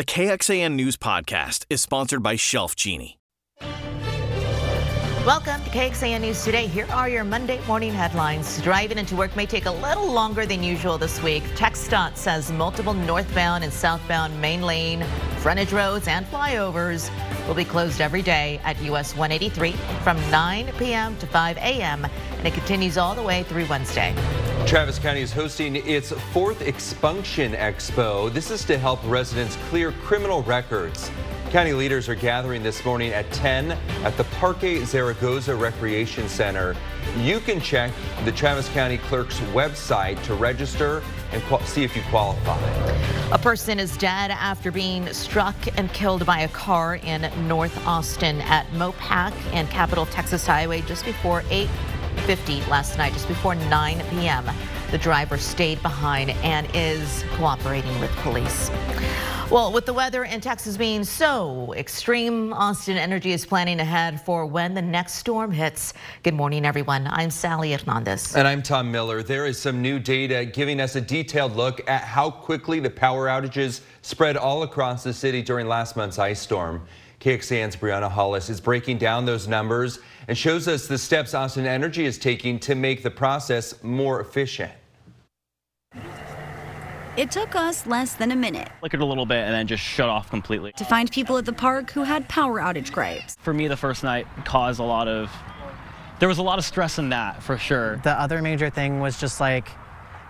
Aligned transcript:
The 0.00 0.06
KXAN 0.06 0.76
News 0.76 0.96
Podcast 0.96 1.66
is 1.68 1.82
sponsored 1.82 2.22
by 2.22 2.34
Shelf 2.34 2.74
Genie. 2.74 3.19
Welcome 5.26 5.62
to 5.64 5.70
KXAN 5.70 6.22
News 6.22 6.42
Today. 6.42 6.66
Here 6.66 6.86
are 6.90 7.06
your 7.06 7.24
Monday 7.24 7.60
morning 7.66 7.92
headlines. 7.92 8.58
Driving 8.62 8.96
into 8.96 9.14
work 9.14 9.36
may 9.36 9.44
take 9.44 9.66
a 9.66 9.70
little 9.70 10.10
longer 10.10 10.46
than 10.46 10.62
usual 10.62 10.96
this 10.96 11.22
week. 11.22 11.42
TxDOT 11.56 12.16
says 12.16 12.50
multiple 12.50 12.94
northbound 12.94 13.62
and 13.62 13.70
southbound 13.70 14.40
main 14.40 14.62
lane, 14.62 15.04
frontage 15.36 15.72
roads, 15.72 16.08
and 16.08 16.24
flyovers 16.24 17.10
will 17.46 17.54
be 17.54 17.66
closed 17.66 18.00
every 18.00 18.22
day 18.22 18.62
at 18.64 18.80
US 18.80 19.14
183 19.14 19.72
from 20.02 20.16
9 20.30 20.72
p.m. 20.78 21.14
to 21.18 21.26
5 21.26 21.56
a.m. 21.58 22.06
and 22.38 22.46
it 22.46 22.54
continues 22.54 22.96
all 22.96 23.14
the 23.14 23.22
way 23.22 23.42
through 23.42 23.66
Wednesday. 23.66 24.14
Travis 24.66 24.98
County 24.98 25.20
is 25.20 25.34
hosting 25.34 25.76
its 25.76 26.12
fourth 26.32 26.62
Expunction 26.62 27.52
Expo. 27.52 28.32
This 28.32 28.50
is 28.50 28.64
to 28.64 28.78
help 28.78 28.98
residents 29.04 29.56
clear 29.68 29.92
criminal 29.92 30.42
records. 30.44 31.10
County 31.50 31.72
leaders 31.72 32.08
are 32.08 32.14
gathering 32.14 32.62
this 32.62 32.84
morning 32.84 33.12
at 33.12 33.28
10 33.32 33.72
at 34.04 34.16
the 34.16 34.22
Parque 34.22 34.84
Zaragoza 34.84 35.52
Recreation 35.52 36.28
Center. 36.28 36.76
You 37.18 37.40
can 37.40 37.60
check 37.60 37.90
the 38.24 38.30
Travis 38.30 38.68
County 38.68 38.98
Clerk's 38.98 39.40
website 39.52 40.22
to 40.26 40.34
register 40.34 41.02
and 41.32 41.42
see 41.66 41.82
if 41.82 41.96
you 41.96 42.02
qualify. 42.08 42.56
A 43.32 43.38
person 43.38 43.80
is 43.80 43.96
dead 43.96 44.30
after 44.30 44.70
being 44.70 45.12
struck 45.12 45.56
and 45.76 45.92
killed 45.92 46.24
by 46.24 46.42
a 46.42 46.48
car 46.48 47.00
in 47.02 47.28
North 47.48 47.84
Austin 47.84 48.42
at 48.42 48.68
Mopac 48.68 49.32
and 49.52 49.68
Capital 49.70 50.06
Texas 50.06 50.46
Highway 50.46 50.82
just 50.82 51.04
before 51.04 51.42
8:50 51.50 52.68
last 52.68 52.96
night, 52.96 53.12
just 53.12 53.26
before 53.26 53.56
9 53.56 54.00
p.m. 54.10 54.48
The 54.92 54.98
driver 54.98 55.36
stayed 55.36 55.82
behind 55.82 56.30
and 56.44 56.68
is 56.74 57.24
cooperating 57.32 57.98
with 57.98 58.12
police. 58.18 58.70
Well, 59.50 59.72
with 59.72 59.84
the 59.84 59.92
weather 59.92 60.22
in 60.22 60.40
Texas 60.40 60.76
being 60.76 61.02
so 61.02 61.74
extreme, 61.76 62.52
Austin 62.52 62.96
Energy 62.96 63.32
is 63.32 63.44
planning 63.44 63.80
ahead 63.80 64.20
for 64.20 64.46
when 64.46 64.74
the 64.74 64.82
next 64.82 65.14
storm 65.14 65.50
hits. 65.50 65.92
Good 66.22 66.34
morning, 66.34 66.64
everyone. 66.64 67.08
I'm 67.10 67.32
Sally 67.32 67.72
Hernandez. 67.72 68.36
And 68.36 68.46
I'm 68.46 68.62
Tom 68.62 68.92
Miller. 68.92 69.24
There 69.24 69.46
is 69.46 69.58
some 69.58 69.82
new 69.82 69.98
data 69.98 70.44
giving 70.44 70.80
us 70.80 70.94
a 70.94 71.00
detailed 71.00 71.56
look 71.56 71.80
at 71.90 72.02
how 72.02 72.30
quickly 72.30 72.78
the 72.78 72.90
power 72.90 73.26
outages 73.26 73.80
spread 74.02 74.36
all 74.36 74.62
across 74.62 75.02
the 75.02 75.12
city 75.12 75.42
during 75.42 75.66
last 75.66 75.96
month's 75.96 76.20
ice 76.20 76.38
storm. 76.38 76.86
KXAN's 77.18 77.74
Brianna 77.74 78.08
Hollis 78.08 78.50
is 78.50 78.60
breaking 78.60 78.98
down 78.98 79.26
those 79.26 79.48
numbers 79.48 79.98
and 80.28 80.38
shows 80.38 80.68
us 80.68 80.86
the 80.86 80.96
steps 80.96 81.34
Austin 81.34 81.66
Energy 81.66 82.04
is 82.04 82.18
taking 82.18 82.60
to 82.60 82.76
make 82.76 83.02
the 83.02 83.10
process 83.10 83.82
more 83.82 84.20
efficient. 84.20 84.70
It 87.20 87.30
took 87.30 87.54
us 87.54 87.86
less 87.86 88.14
than 88.14 88.32
a 88.32 88.34
minute. 88.34 88.70
Flickered 88.80 89.02
a 89.02 89.04
little 89.04 89.26
bit 89.26 89.40
and 89.40 89.52
then 89.52 89.66
just 89.66 89.82
shut 89.82 90.08
off 90.08 90.30
completely. 90.30 90.72
To 90.78 90.86
find 90.86 91.10
people 91.12 91.36
at 91.36 91.44
the 91.44 91.52
park 91.52 91.90
who 91.90 92.02
had 92.02 92.26
power 92.30 92.58
outage 92.58 92.90
gripes. 92.90 93.36
For 93.40 93.52
me, 93.52 93.68
the 93.68 93.76
first 93.76 94.02
night 94.02 94.26
caused 94.46 94.80
a 94.80 94.84
lot 94.84 95.06
of, 95.06 95.30
there 96.18 96.30
was 96.30 96.38
a 96.38 96.42
lot 96.42 96.58
of 96.58 96.64
stress 96.64 96.98
in 96.98 97.10
that 97.10 97.42
for 97.42 97.58
sure. 97.58 97.96
The 98.04 98.18
other 98.18 98.40
major 98.40 98.70
thing 98.70 99.00
was 99.00 99.20
just 99.20 99.38
like 99.38 99.68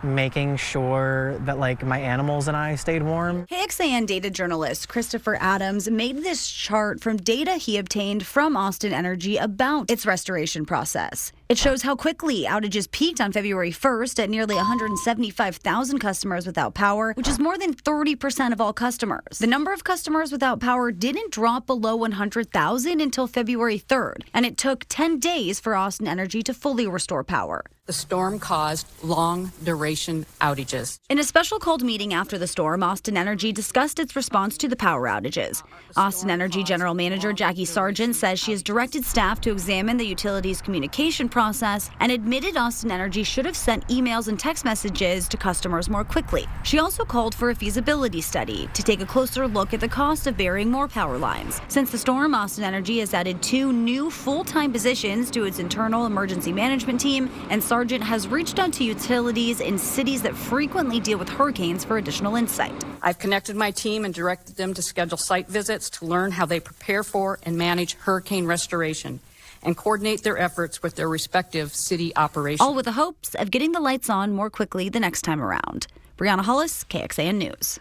making 0.03 0.57
sure 0.57 1.39
that 1.45 1.61
like 1.61 1.85
my 1.85 2.01
animals 2.01 2.49
and 2.49 2.57
I 2.57 2.75
stayed 2.75 3.05
warm. 3.05 3.47
KXAN 3.47 4.09
data 4.09 4.29
journalist 4.29 4.89
Christopher 4.89 5.37
Adams 5.41 5.89
made 5.89 6.25
this 6.25 6.51
chart 6.51 7.01
from 7.01 7.19
data 7.19 7.53
he 7.53 7.79
obtained 7.79 8.27
from 8.27 8.57
Austin 8.57 8.93
Energy 8.93 9.37
about 9.37 9.89
its 9.93 10.07
restoration 10.07 10.67
process. 10.67 11.31
It 11.51 11.59
shows 11.59 11.83
how 11.83 11.97
quickly 11.97 12.45
outages 12.45 12.89
peaked 12.89 13.20
on 13.20 13.33
February 13.33 13.73
1st 13.73 14.23
at 14.23 14.31
nearly 14.31 14.55
175,000 14.55 15.98
customers 15.98 16.47
without 16.47 16.75
power, 16.75 17.12
which 17.15 17.27
is 17.27 17.41
more 17.41 17.59
than 17.59 17.75
30% 17.75 18.53
of 18.53 18.61
all 18.61 18.73
customers. 18.73 19.41
The 19.41 19.48
number 19.48 19.73
of 19.73 19.83
customers 19.83 20.31
without 20.31 20.61
power 20.61 20.93
didn't 20.93 21.33
drop 21.33 21.67
below 21.67 21.97
100,000 21.97 23.01
until 23.01 23.27
February 23.27 23.81
3rd, 23.81 24.23
and 24.33 24.47
it 24.47 24.56
took 24.56 24.84
10 24.89 25.19
days 25.19 25.59
for 25.59 25.75
Austin 25.75 26.06
Energy 26.06 26.41
to 26.45 26.55
fully 26.55 26.87
restore 26.87 27.25
power. 27.25 27.65
The 27.87 27.94
storm 27.94 28.38
caused 28.38 28.87
long 29.03 29.50
duration 29.65 30.25
outages. 30.41 31.00
In 31.09 31.19
a 31.19 31.25
special 31.25 31.59
called 31.59 31.82
meeting 31.82 32.15
after 32.15 32.38
the 32.38 32.47
storm, 32.47 32.84
Austin 32.84 33.17
Energy 33.17 33.50
discussed 33.50 33.99
its 33.99 34.15
response 34.15 34.56
to 34.59 34.69
the 34.69 34.77
power 34.77 35.09
outages. 35.09 35.65
Austin 35.97 36.31
Energy 36.31 36.62
General 36.62 36.94
Manager 36.94 37.32
Jackie 37.32 37.65
Sergent 37.65 38.15
says 38.15 38.38
she 38.38 38.53
has 38.53 38.62
directed 38.62 39.05
staff 39.05 39.41
to 39.41 39.50
examine 39.50 39.97
the 39.97 40.06
utility's 40.06 40.62
communication 40.62 41.28
process 41.41 41.89
and 42.01 42.12
admitted 42.12 42.55
Austin 42.59 42.91
Energy 42.91 43.23
should 43.23 43.47
have 43.47 43.56
sent 43.56 43.89
emails 43.89 44.28
and 44.28 44.39
text 44.39 44.62
messages 44.62 45.27
to 45.27 45.39
customers 45.39 45.89
more 45.89 46.05
quickly. 46.05 46.45
She 46.65 46.78
also 46.78 47.03
called 47.03 47.34
for 47.34 47.49
a 47.49 47.55
feasibility 47.55 48.21
study 48.21 48.69
to 48.75 48.83
take 48.83 49.01
a 49.01 49.06
closer 49.06 49.49
look 49.49 49.73
at 49.73 49.81
the 49.81 49.89
cost 49.89 50.27
of 50.27 50.37
burying 50.37 50.71
more 50.71 50.87
power 50.87 51.17
lines. 51.17 51.62
Since 51.69 51.93
the 51.93 51.97
storm, 51.97 52.34
Austin 52.34 52.62
Energy 52.62 52.99
has 52.99 53.15
added 53.15 53.43
two 53.43 53.73
new 53.73 54.11
full 54.11 54.45
time 54.45 54.71
positions 54.71 55.31
to 55.31 55.47
its 55.47 55.59
internal 55.59 56.05
emergency 56.05 56.53
management 56.53 57.00
team, 57.00 57.31
and 57.49 57.65
Sergent 57.65 58.05
has 58.05 58.29
reached 58.29 58.59
out 58.59 58.75
to 58.75 58.84
utilities 58.84 59.62
in 59.62 59.79
cities 59.79 60.21
that 60.21 60.37
frequently 60.37 61.00
deal 61.00 61.17
with 61.17 61.31
hurricanes 61.31 61.87
for 61.87 61.97
additional 61.97 62.37
insight. 62.37 62.84
I've 63.00 63.19
connected 63.19 63.56
my 63.56 63.71
team 63.71 64.05
and 64.05 64.12
directed 64.12 64.56
them 64.56 64.75
to 64.75 64.83
schedule 64.83 65.17
site 65.17 65.49
visits 65.49 65.89
to 65.97 66.05
learn 66.05 66.33
how 66.33 66.45
they 66.45 66.61
prepare 66.61 67.03
for 67.03 67.39
and 67.45 67.56
manage 67.56 67.95
hurricane 67.95 68.45
restoration 68.45 69.21
and 69.62 69.76
coordinate 69.76 70.22
their 70.22 70.38
efforts 70.38 70.82
with 70.82 70.97
their 70.97 71.09
respective 71.09 71.75
city 71.75 72.15
operations. 72.16 72.60
All 72.60 72.75
with 72.75 72.87
the 72.87 72.93
hopes 72.93 73.34
of 73.34 73.50
getting 73.50 73.72
the 73.72 73.81
lights 73.81 74.10
on 74.10 74.32
more 74.32 74.50
quickly 74.50 74.88
the 74.88 75.00
next 75.00 75.22
time 75.22 75.43
around. 75.43 75.87
Brianna 76.16 76.43
Hollis, 76.43 76.84
KXAN 76.84 77.37
News. 77.37 77.81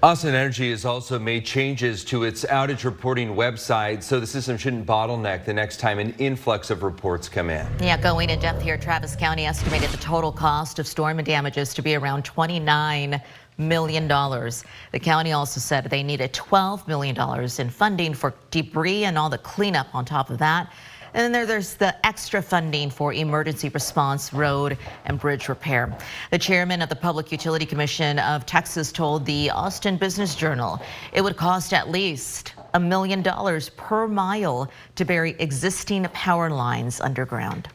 Austin 0.00 0.32
Energy 0.32 0.70
has 0.70 0.84
also 0.84 1.18
made 1.18 1.44
changes 1.44 2.04
to 2.04 2.22
its 2.22 2.44
outage 2.44 2.84
reporting 2.84 3.34
website 3.34 4.00
so 4.00 4.20
the 4.20 4.26
system 4.28 4.56
shouldn't 4.56 4.86
bottleneck 4.86 5.44
the 5.44 5.52
next 5.52 5.80
time 5.80 5.98
an 5.98 6.14
influx 6.18 6.70
of 6.70 6.84
reports 6.84 7.28
come 7.28 7.50
in. 7.50 7.66
Yeah, 7.80 8.00
going 8.00 8.30
in 8.30 8.38
depth 8.38 8.62
here, 8.62 8.78
Travis 8.78 9.16
County 9.16 9.44
estimated 9.44 9.90
the 9.90 9.96
total 9.96 10.30
cost 10.30 10.78
of 10.78 10.86
storm 10.86 11.18
and 11.18 11.26
damages 11.26 11.74
to 11.74 11.82
be 11.82 11.96
around 11.96 12.24
29 12.24 13.20
million 13.58 14.08
dollars. 14.08 14.64
The 14.92 15.00
county 15.00 15.32
also 15.32 15.60
said 15.60 15.84
they 15.84 16.02
needed 16.02 16.32
12 16.32 16.88
million 16.88 17.14
dollars 17.14 17.58
in 17.58 17.68
funding 17.68 18.14
for 18.14 18.34
debris 18.50 19.04
and 19.04 19.18
all 19.18 19.28
the 19.28 19.38
cleanup 19.38 19.94
on 19.94 20.04
top 20.04 20.30
of 20.30 20.38
that. 20.38 20.72
And 21.14 21.22
then 21.24 21.32
there, 21.32 21.46
there's 21.46 21.74
the 21.74 22.06
extra 22.06 22.42
funding 22.42 22.90
for 22.90 23.12
emergency 23.12 23.68
response, 23.70 24.32
road, 24.32 24.76
and 25.06 25.18
bridge 25.18 25.48
repair. 25.48 25.96
The 26.30 26.38
chairman 26.38 26.82
of 26.82 26.88
the 26.88 26.96
Public 26.96 27.32
Utility 27.32 27.66
Commission 27.66 28.18
of 28.18 28.44
Texas 28.46 28.92
told 28.92 29.24
the 29.24 29.50
Austin 29.50 29.96
Business 29.96 30.34
Journal 30.34 30.80
it 31.12 31.22
would 31.22 31.36
cost 31.36 31.72
at 31.72 31.90
least 31.90 32.54
a 32.74 32.80
million 32.80 33.22
dollars 33.22 33.70
per 33.70 34.06
mile 34.06 34.70
to 34.96 35.04
bury 35.04 35.34
existing 35.38 36.04
power 36.12 36.50
lines 36.50 37.00
underground. 37.00 37.68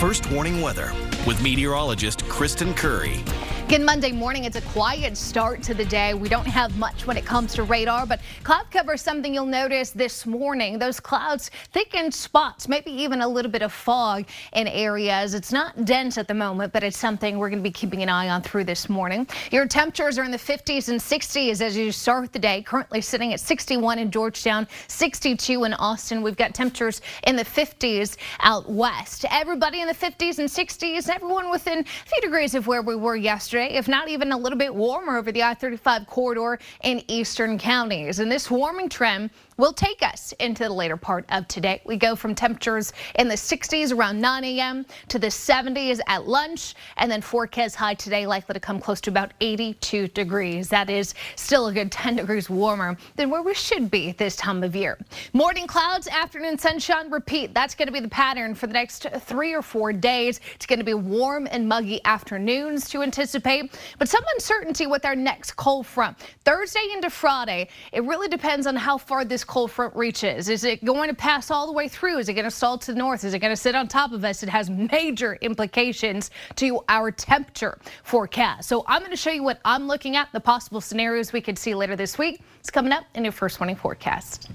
First 0.00 0.28
warning 0.32 0.60
weather 0.60 0.92
with 1.26 1.40
meteorologist 1.42 2.28
Kristen 2.28 2.74
Currie. 2.74 3.22
Good 3.72 3.80
Monday 3.80 4.12
morning. 4.12 4.44
It's 4.44 4.56
a 4.56 4.60
quiet 4.60 5.16
start 5.16 5.62
to 5.62 5.72
the 5.72 5.86
day. 5.86 6.12
We 6.12 6.28
don't 6.28 6.46
have 6.46 6.76
much 6.76 7.06
when 7.06 7.16
it 7.16 7.24
comes 7.24 7.54
to 7.54 7.62
radar, 7.62 8.04
but 8.04 8.20
cloud 8.42 8.70
cover 8.70 8.92
is 8.92 9.00
something 9.00 9.32
you'll 9.32 9.46
notice 9.46 9.92
this 9.92 10.26
morning. 10.26 10.78
Those 10.78 11.00
clouds 11.00 11.50
thick 11.72 11.94
in 11.94 12.12
spots, 12.12 12.68
maybe 12.68 12.90
even 12.90 13.22
a 13.22 13.26
little 13.26 13.50
bit 13.50 13.62
of 13.62 13.72
fog 13.72 14.26
in 14.52 14.68
areas. 14.68 15.32
It's 15.32 15.52
not 15.52 15.86
dense 15.86 16.18
at 16.18 16.28
the 16.28 16.34
moment, 16.34 16.74
but 16.74 16.82
it's 16.82 16.98
something 16.98 17.38
we're 17.38 17.48
going 17.48 17.60
to 17.60 17.66
be 17.66 17.72
keeping 17.72 18.02
an 18.02 18.10
eye 18.10 18.28
on 18.28 18.42
through 18.42 18.64
this 18.64 18.90
morning. 18.90 19.26
Your 19.50 19.66
temperatures 19.66 20.18
are 20.18 20.24
in 20.24 20.32
the 20.32 20.36
50s 20.36 20.90
and 20.90 21.00
60s 21.00 21.62
as 21.62 21.74
you 21.74 21.92
start 21.92 22.30
the 22.34 22.38
day. 22.38 22.60
Currently 22.60 23.00
sitting 23.00 23.32
at 23.32 23.40
61 23.40 23.98
in 23.98 24.10
Georgetown, 24.10 24.68
62 24.88 25.64
in 25.64 25.72
Austin. 25.72 26.20
We've 26.20 26.36
got 26.36 26.52
temperatures 26.52 27.00
in 27.26 27.36
the 27.36 27.44
50s 27.46 28.18
out 28.40 28.70
west. 28.70 29.24
Everybody 29.30 29.80
in 29.80 29.88
the 29.88 29.94
50s 29.94 30.38
and 30.40 30.46
60s, 30.50 31.08
everyone 31.08 31.50
within 31.50 31.78
a 31.78 31.84
few 31.84 32.20
degrees 32.20 32.54
of 32.54 32.66
where 32.66 32.82
we 32.82 32.96
were 32.96 33.16
yesterday 33.16 33.61
if 33.70 33.88
not 33.88 34.08
even 34.08 34.32
a 34.32 34.36
little 34.36 34.58
bit 34.58 34.74
warmer 34.74 35.16
over 35.16 35.32
the 35.32 35.42
I-35 35.42 36.06
corridor 36.06 36.58
in 36.82 37.02
eastern 37.08 37.58
counties. 37.58 38.18
And 38.18 38.30
this 38.30 38.50
warming 38.50 38.88
trend 38.88 39.30
will 39.58 39.72
take 39.72 40.02
us 40.02 40.32
into 40.40 40.64
the 40.64 40.72
later 40.72 40.96
part 40.96 41.24
of 41.28 41.46
today. 41.46 41.82
We 41.84 41.96
go 41.96 42.16
from 42.16 42.34
temperatures 42.34 42.92
in 43.16 43.28
the 43.28 43.34
60s 43.34 43.94
around 43.94 44.20
9 44.20 44.44
a.m. 44.44 44.86
to 45.08 45.18
the 45.18 45.26
70s 45.26 46.00
at 46.06 46.26
lunch, 46.26 46.74
and 46.96 47.10
then 47.10 47.20
forecast 47.20 47.76
high 47.76 47.94
today 47.94 48.26
likely 48.26 48.54
to 48.54 48.60
come 48.60 48.80
close 48.80 49.00
to 49.02 49.10
about 49.10 49.32
82 49.40 50.08
degrees. 50.08 50.68
That 50.68 50.88
is 50.88 51.14
still 51.36 51.68
a 51.68 51.72
good 51.72 51.92
10 52.02 52.16
degrees 52.16 52.48
warmer 52.48 52.96
than 53.16 53.30
where 53.30 53.42
we 53.42 53.54
should 53.54 53.90
be 53.90 54.12
this 54.12 54.36
time 54.36 54.62
of 54.62 54.74
year. 54.74 54.98
Morning 55.32 55.66
clouds, 55.66 56.08
afternoon 56.08 56.58
sunshine, 56.58 57.10
repeat. 57.10 57.54
That's 57.54 57.74
going 57.74 57.86
to 57.86 57.92
be 57.92 58.00
the 58.00 58.08
pattern 58.08 58.54
for 58.54 58.66
the 58.66 58.72
next 58.72 59.06
three 59.20 59.54
or 59.54 59.62
four 59.62 59.92
days. 59.92 60.40
It's 60.54 60.66
going 60.66 60.78
to 60.78 60.84
be 60.84 60.94
warm 60.94 61.46
and 61.50 61.68
muggy 61.68 62.00
afternoons 62.04 62.88
to 62.90 63.02
anticipate 63.02 63.41
but 63.98 64.08
some 64.08 64.22
uncertainty 64.34 64.86
with 64.86 65.04
our 65.04 65.16
next 65.16 65.56
cold 65.56 65.86
front. 65.86 66.18
Thursday 66.44 66.86
into 66.92 67.10
Friday, 67.10 67.68
it 67.92 68.02
really 68.04 68.28
depends 68.28 68.66
on 68.66 68.76
how 68.76 68.98
far 68.98 69.24
this 69.24 69.44
cold 69.44 69.70
front 69.70 69.94
reaches. 69.96 70.48
Is 70.48 70.64
it 70.64 70.84
going 70.84 71.08
to 71.08 71.14
pass 71.14 71.50
all 71.50 71.66
the 71.66 71.72
way 71.72 71.88
through? 71.88 72.18
Is 72.18 72.28
it 72.28 72.34
going 72.34 72.44
to 72.44 72.50
stall 72.50 72.78
to 72.78 72.92
the 72.92 72.98
north? 72.98 73.24
Is 73.24 73.34
it 73.34 73.38
going 73.40 73.52
to 73.52 73.60
sit 73.60 73.74
on 73.74 73.88
top 73.88 74.12
of 74.12 74.24
us? 74.24 74.42
It 74.42 74.48
has 74.48 74.70
major 74.70 75.38
implications 75.40 76.30
to 76.56 76.80
our 76.88 77.10
temperature 77.10 77.78
forecast. 78.04 78.68
So 78.68 78.84
I'm 78.86 79.00
going 79.00 79.10
to 79.10 79.16
show 79.16 79.30
you 79.30 79.42
what 79.42 79.60
I'm 79.64 79.86
looking 79.86 80.16
at, 80.16 80.28
the 80.32 80.40
possible 80.40 80.80
scenarios 80.80 81.32
we 81.32 81.40
could 81.40 81.58
see 81.58 81.74
later 81.74 81.96
this 81.96 82.18
week. 82.18 82.40
It's 82.60 82.70
coming 82.70 82.92
up 82.92 83.04
in 83.14 83.24
your 83.24 83.32
first 83.32 83.60
warning 83.60 83.76
forecast. 83.76 84.50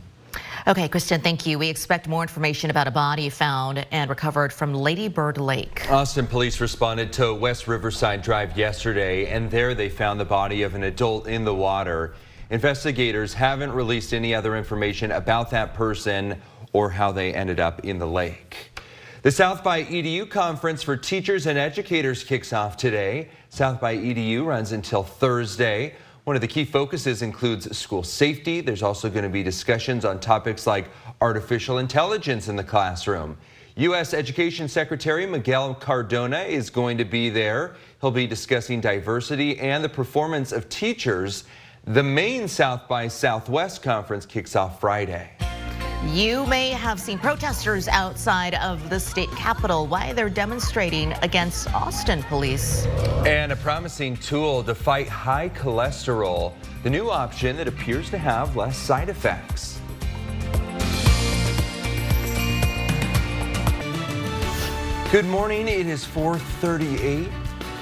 Okay, 0.67 0.89
Kristen, 0.89 1.21
thank 1.21 1.45
you. 1.45 1.57
We 1.57 1.69
expect 1.69 2.09
more 2.09 2.21
information 2.23 2.69
about 2.69 2.89
a 2.89 2.91
body 2.91 3.29
found 3.29 3.87
and 3.89 4.09
recovered 4.09 4.51
from 4.51 4.73
Lady 4.73 5.07
Bird 5.07 5.37
Lake. 5.37 5.89
Austin 5.89 6.27
police 6.27 6.59
responded 6.59 7.13
to 7.13 7.33
West 7.33 7.69
Riverside 7.69 8.21
Drive 8.21 8.57
yesterday, 8.57 9.27
and 9.27 9.49
there 9.49 9.73
they 9.73 9.87
found 9.87 10.19
the 10.19 10.25
body 10.25 10.63
of 10.63 10.75
an 10.75 10.83
adult 10.83 11.25
in 11.25 11.45
the 11.45 11.55
water. 11.55 12.15
Investigators 12.49 13.33
haven't 13.33 13.71
released 13.71 14.13
any 14.13 14.35
other 14.35 14.57
information 14.57 15.13
about 15.13 15.51
that 15.51 15.73
person 15.73 16.41
or 16.73 16.89
how 16.89 17.13
they 17.13 17.33
ended 17.33 17.61
up 17.61 17.85
in 17.85 17.97
the 17.97 18.05
lake. 18.05 18.77
The 19.21 19.31
South 19.31 19.63
by 19.63 19.85
EDU 19.85 20.29
conference 20.29 20.83
for 20.83 20.97
teachers 20.97 21.45
and 21.47 21.57
educators 21.57 22.25
kicks 22.25 22.51
off 22.51 22.75
today. 22.75 23.29
South 23.47 23.79
by 23.79 23.95
EDU 23.95 24.45
runs 24.45 24.73
until 24.73 25.03
Thursday. 25.03 25.95
One 26.27 26.35
of 26.35 26.41
the 26.41 26.47
key 26.49 26.65
focuses 26.65 27.21
includes 27.21 27.77
school 27.77 28.03
safety. 28.03 28.59
There's 28.59 28.83
also 28.83 29.09
going 29.09 29.23
to 29.23 29.29
be 29.29 29.43
discussions 29.43 30.03
on 30.03 30.19
topics 30.19 30.67
like 30.67 30.89
artificial 31.21 31.77
intelligence 31.77 32.49
in 32.49 32.57
the 32.57 32.65
classroom. 32.65 33.37
U.S. 33.77 34.13
Education 34.13 34.67
Secretary 34.67 35.25
Miguel 35.25 35.73
Cardona 35.73 36.39
is 36.39 36.69
going 36.69 36.97
to 36.97 37.05
be 37.05 37.29
there. 37.29 37.77
He'll 38.01 38.11
be 38.11 38.27
discussing 38.27 38.81
diversity 38.81 39.57
and 39.57 39.81
the 39.81 39.87
performance 39.87 40.51
of 40.51 40.67
teachers. 40.67 41.45
The 41.85 42.03
main 42.03 42.49
South 42.49 42.89
by 42.89 43.07
Southwest 43.07 43.81
conference 43.81 44.25
kicks 44.25 44.53
off 44.57 44.81
Friday. 44.81 45.29
You 46.05 46.45
may 46.45 46.69
have 46.69 46.99
seen 46.99 47.17
protesters 47.17 47.87
outside 47.87 48.53
of 48.55 48.87
the 48.87 48.99
state 48.99 49.31
capitol. 49.31 49.87
Why 49.87 50.13
they're 50.13 50.29
demonstrating 50.29 51.13
against 51.23 51.73
Austin 51.73 52.21
police. 52.23 52.85
And 53.25 53.51
a 53.51 53.55
promising 53.55 54.15
tool 54.17 54.63
to 54.65 54.75
fight 54.75 55.09
high 55.09 55.49
cholesterol. 55.49 56.53
The 56.83 56.91
new 56.91 57.09
option 57.09 57.57
that 57.57 57.67
appears 57.67 58.11
to 58.11 58.17
have 58.19 58.55
less 58.55 58.77
side 58.77 59.09
effects. 59.09 59.81
Good 65.11 65.25
morning. 65.25 65.67
It 65.67 65.87
is 65.87 66.05
438 66.05 67.27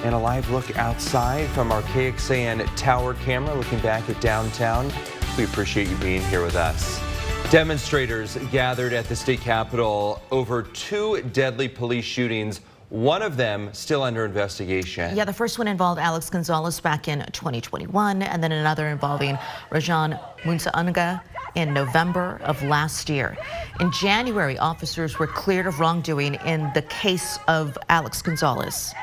and 0.06 0.16
a 0.16 0.18
live 0.18 0.50
look 0.50 0.78
outside 0.78 1.48
from 1.50 1.70
our 1.72 1.82
KXAN 1.82 2.66
tower 2.78 3.14
camera 3.16 3.54
looking 3.54 3.80
back 3.80 4.10
at 4.10 4.20
downtown. 4.22 4.90
We 5.38 5.44
appreciate 5.44 5.90
you 5.90 5.98
being 5.98 6.24
here 6.24 6.44
with 6.44 6.56
us. 6.56 7.05
Demonstrators 7.52 8.38
gathered 8.52 8.92
at 8.92 9.06
the 9.06 9.16
state 9.16 9.40
capitol 9.40 10.22
over 10.32 10.64
two 10.64 11.22
deadly 11.32 11.68
police 11.68 12.04
shootings 12.04 12.62
one 12.90 13.22
of 13.22 13.36
them 13.36 13.74
still 13.74 14.04
under 14.04 14.26
investigation. 14.26 15.16
Yeah, 15.16 15.26
the 15.26 15.34
first 15.34 15.58
one 15.58 15.68
involved 15.68 16.00
Alex 16.00 16.30
Gonzalez 16.30 16.80
back 16.80 17.08
in 17.08 17.26
2021, 17.32 18.22
and 18.22 18.44
then 18.44 18.52
another 18.52 18.88
involving 18.88 19.36
Rajan 19.72 20.20
Moonesinghe 20.44 21.22
in 21.56 21.74
November 21.74 22.40
of 22.44 22.62
last 22.64 23.10
year. 23.10 23.36
In 23.80 23.92
January, 23.92 24.58
officers 24.60 25.18
were 25.18 25.28
cleared 25.28 25.68
of 25.68 25.80
wrongdoing 25.80 26.36
in 26.46 26.72
the 26.74 26.84
case 26.84 27.40
of 27.48 27.78
Alex 27.90 28.22
Gonzalez. 28.22 28.94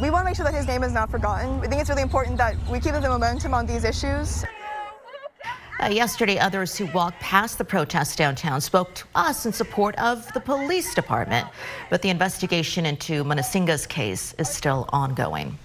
We 0.00 0.10
want 0.10 0.24
to 0.24 0.30
make 0.30 0.36
sure 0.36 0.44
that 0.44 0.54
his 0.54 0.66
name 0.66 0.82
is 0.82 0.92
not 0.92 1.10
forgotten. 1.10 1.60
I 1.60 1.68
think 1.68 1.80
it's 1.80 1.88
really 1.88 2.02
important 2.02 2.36
that 2.38 2.56
we 2.68 2.80
keep 2.80 2.92
the 2.92 3.00
momentum 3.00 3.54
on 3.54 3.64
these 3.64 3.84
issues. 3.84 4.44
Uh, 5.82 5.86
yesterday, 5.86 6.38
others 6.38 6.76
who 6.76 6.86
walked 6.86 7.18
past 7.20 7.58
the 7.58 7.64
protest 7.64 8.16
downtown 8.16 8.60
spoke 8.60 8.94
to 8.94 9.04
us 9.14 9.44
in 9.44 9.52
support 9.52 9.96
of 9.98 10.32
the 10.32 10.40
police 10.40 10.94
department. 10.94 11.46
But 11.90 12.00
the 12.02 12.10
investigation 12.10 12.86
into 12.86 13.24
Moonesinghe's 13.24 13.86
case 13.86 14.34
is 14.38 14.48
still 14.48 14.88
ongoing. 14.92 15.58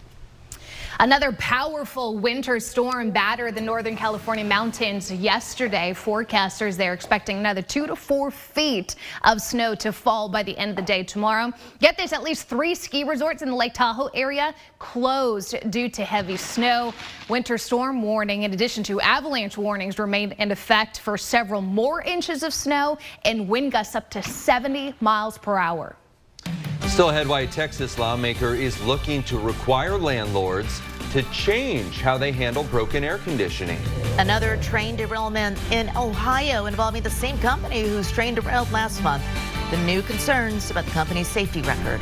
Another 1.02 1.32
powerful 1.32 2.18
winter 2.18 2.60
storm 2.60 3.12
battered 3.12 3.56
the 3.56 3.62
Northern 3.62 3.96
California 3.96 4.44
mountains 4.44 5.10
yesterday. 5.10 5.94
Forecasters 5.94 6.76
they're 6.76 6.94
expecting 6.94 7.38
another 7.38 7.62
two 7.62 7.88
to 7.88 7.96
four 7.96 8.30
feet 8.30 8.96
of 9.24 9.40
snow 9.40 9.76
to 9.76 9.94
fall 9.94 10.28
by 10.28 10.44
the 10.44 10.58
end 10.58 10.72
of 10.72 10.76
the 10.76 10.82
day 10.82 11.04
tomorrow. 11.04 11.54
Get 11.80 11.96
this, 11.96 12.12
at 12.12 12.22
least 12.22 12.50
three 12.50 12.76
ski 12.76 13.06
resorts 13.06 13.42
in 13.42 13.48
the 13.48 13.56
Lake 13.56 13.74
Tahoe 13.74 14.10
area 14.14 14.54
closed 14.78 15.72
due 15.72 15.88
to 15.88 16.04
heavy 16.04 16.36
snow. 16.36 16.94
Winter 17.30 17.58
storm 17.58 18.02
warning 18.02 18.44
in 18.44 18.52
addition 18.52 18.84
to 18.84 19.00
avalanche 19.00 19.58
warnings 19.58 20.00
remain 20.00 20.34
in 20.34 20.52
effect 20.52 21.00
for 21.00 21.18
several 21.18 21.62
more 21.62 22.02
inches 22.02 22.44
of 22.44 22.54
snow 22.54 22.98
and 23.24 23.48
wind 23.48 23.72
gusts 23.72 23.96
up 23.96 24.10
to 24.10 24.22
70 24.22 24.96
miles 25.00 25.38
per 25.38 25.56
hour. 25.56 25.96
Still 26.88 27.12
ahead, 27.12 27.28
why 27.28 27.46
Texas 27.46 27.98
lawmaker 27.98 28.56
is 28.56 28.82
looking 28.82 29.24
to 29.24 29.38
require 29.40 29.98
landlords 29.98 30.82
to 31.12 31.24
change 31.32 32.02
how 32.02 32.18
they 32.18 32.32
handle 32.32 32.64
broken 32.66 33.04
air 33.04 33.18
conditioning. 33.20 33.80
Another 34.18 34.58
train 34.58 34.96
derailment 34.96 35.60
in 35.72 35.90
Ohio 35.96 36.66
involving 36.66 37.04
the 37.04 37.10
same 37.10 37.38
company 37.40 37.82
whose 37.82 38.12
train 38.12 38.36
derailed 38.36 38.72
last 38.72 39.02
month. 39.04 39.24
The 39.72 39.78
new 39.78 40.02
concerns 40.02 40.72
about 40.72 40.86
the 40.86 40.92
company's 40.92 41.28
safety 41.28 41.62
record. 41.62 42.00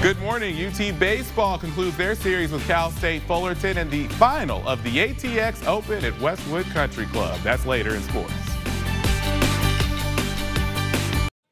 Good 0.00 0.18
morning. 0.20 0.64
UT 0.64 0.98
Baseball 0.98 1.58
concludes 1.58 1.96
their 1.96 2.14
series 2.14 2.52
with 2.52 2.64
Cal 2.66 2.92
State 2.92 3.22
Fullerton 3.22 3.78
in 3.78 3.90
the 3.90 4.06
final 4.14 4.66
of 4.68 4.82
the 4.84 4.96
ATX 4.96 5.66
Open 5.66 6.04
at 6.04 6.18
Westwood 6.20 6.66
Country 6.66 7.06
Club. 7.06 7.40
That's 7.42 7.66
later 7.66 7.96
in 7.96 8.02
sports. 8.02 8.47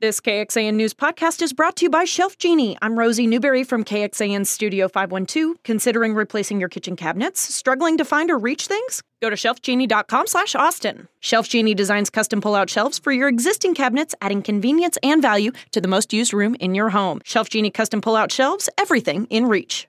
This 0.06 0.20
KXAN 0.20 0.74
News 0.74 0.94
podcast 0.94 1.42
is 1.42 1.52
brought 1.52 1.74
to 1.78 1.84
you 1.84 1.90
by 1.90 2.04
Shelf 2.04 2.38
Genie. 2.38 2.78
I'm 2.80 2.96
Rosie 2.96 3.26
Newberry 3.26 3.64
from 3.64 3.82
KXAN 3.84 4.46
Studio 4.46 4.86
512. 4.86 5.60
Considering 5.64 6.14
replacing 6.14 6.60
your 6.60 6.68
kitchen 6.68 6.94
cabinets? 6.94 7.40
Struggling 7.40 7.98
to 7.98 8.04
find 8.04 8.30
or 8.30 8.38
reach 8.38 8.68
things? 8.68 9.02
Go 9.20 9.30
to 9.30 9.34
shelfgenie.com 9.34 10.28
slash 10.28 10.54
Austin. 10.54 11.08
Shelf 11.18 11.48
Genie 11.48 11.74
designs 11.74 12.08
custom 12.08 12.40
pull-out 12.40 12.70
shelves 12.70 13.00
for 13.00 13.10
your 13.10 13.26
existing 13.26 13.74
cabinets, 13.74 14.14
adding 14.20 14.42
convenience 14.42 14.96
and 15.02 15.20
value 15.20 15.50
to 15.72 15.80
the 15.80 15.88
most 15.88 16.12
used 16.12 16.32
room 16.32 16.54
in 16.60 16.76
your 16.76 16.90
home. 16.90 17.20
Shelf 17.24 17.50
Genie 17.50 17.72
custom 17.72 18.00
pull-out 18.00 18.30
shelves, 18.30 18.68
everything 18.78 19.26
in 19.28 19.46
reach. 19.46 19.88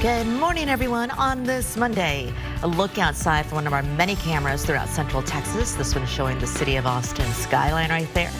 Good 0.00 0.28
morning, 0.28 0.68
everyone. 0.68 1.10
On 1.10 1.42
this 1.42 1.76
Monday, 1.76 2.32
a 2.62 2.68
look 2.68 2.98
outside 2.98 3.46
from 3.46 3.56
one 3.56 3.66
of 3.66 3.72
our 3.72 3.82
many 3.82 4.14
cameras 4.14 4.64
throughout 4.64 4.88
central 4.88 5.24
Texas. 5.24 5.72
This 5.72 5.92
one 5.92 6.04
is 6.04 6.08
showing 6.08 6.38
the 6.38 6.46
city 6.46 6.76
of 6.76 6.86
Austin 6.86 7.26
skyline 7.32 7.90
right 7.90 8.14
there. 8.14 8.30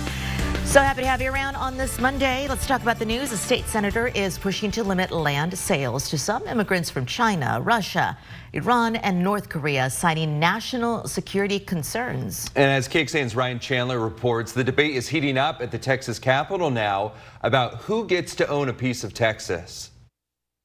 So 0.65 0.81
happy 0.81 1.03
to 1.03 1.09
have 1.09 1.21
you 1.21 1.33
around 1.33 1.57
on 1.57 1.77
this 1.77 1.99
Monday. 1.99 2.47
Let's 2.47 2.65
talk 2.65 2.83
about 2.83 3.01
the 3.01 3.05
news. 3.05 3.33
A 3.33 3.37
state 3.37 3.67
senator 3.67 4.07
is 4.07 4.39
pushing 4.39 4.71
to 4.71 4.85
limit 4.85 5.11
land 5.11 5.59
sales 5.59 6.09
to 6.11 6.17
some 6.17 6.47
immigrants 6.47 6.91
from 6.91 7.05
China, 7.07 7.61
Russia, 7.61 8.17
Iran, 8.53 8.95
and 8.95 9.21
North 9.21 9.49
Korea, 9.49 9.91
citing 9.91 10.39
national 10.39 11.09
security 11.09 11.59
concerns. 11.59 12.49
And 12.55 12.71
as 12.71 12.87
KXAN's 12.87 13.35
Ryan 13.35 13.59
Chandler 13.59 13.99
reports, 13.99 14.53
the 14.53 14.63
debate 14.63 14.95
is 14.95 15.09
heating 15.09 15.37
up 15.37 15.61
at 15.61 15.73
the 15.73 15.79
Texas 15.79 16.21
Capitol 16.21 16.71
now 16.71 17.15
about 17.43 17.79
who 17.79 18.07
gets 18.07 18.37
to 18.37 18.47
own 18.47 18.69
a 18.69 18.73
piece 18.73 19.03
of 19.03 19.13
Texas. 19.13 19.91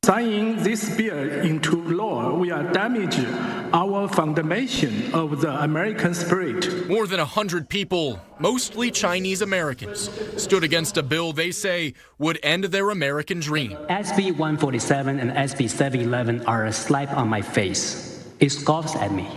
Signing 0.04 0.62
this 0.62 0.94
bill 0.98 1.18
into 1.18 1.82
law 1.82 2.36
will 2.36 2.62
damage 2.74 3.26
our 3.72 4.10
foundation 4.10 5.14
of 5.14 5.40
the 5.40 5.64
American 5.64 6.14
spirit. 6.14 6.90
More 6.90 7.08
than 7.08 7.20
100 7.20 7.70
people, 7.70 8.20
mostly 8.38 8.92
Chinese 8.92 9.42
Americans, 9.42 10.10
stood 10.36 10.66
against 10.66 10.98
a 10.98 11.04
bill 11.04 11.32
they 11.32 11.52
say 11.52 11.94
would 12.18 12.38
end 12.44 12.66
their 12.66 12.90
American 12.90 13.40
dream. 13.40 13.78
SB 13.90 14.32
147 14.32 15.20
and 15.22 15.32
SB 15.32 15.70
711 15.70 16.46
are 16.48 16.66
a 16.66 16.74
slap 16.74 17.16
on 17.16 17.30
my 17.30 17.42
face. 17.42 18.28
It 18.42 18.52
scoffs 18.52 18.98
at 18.98 19.14
me. 19.14 19.30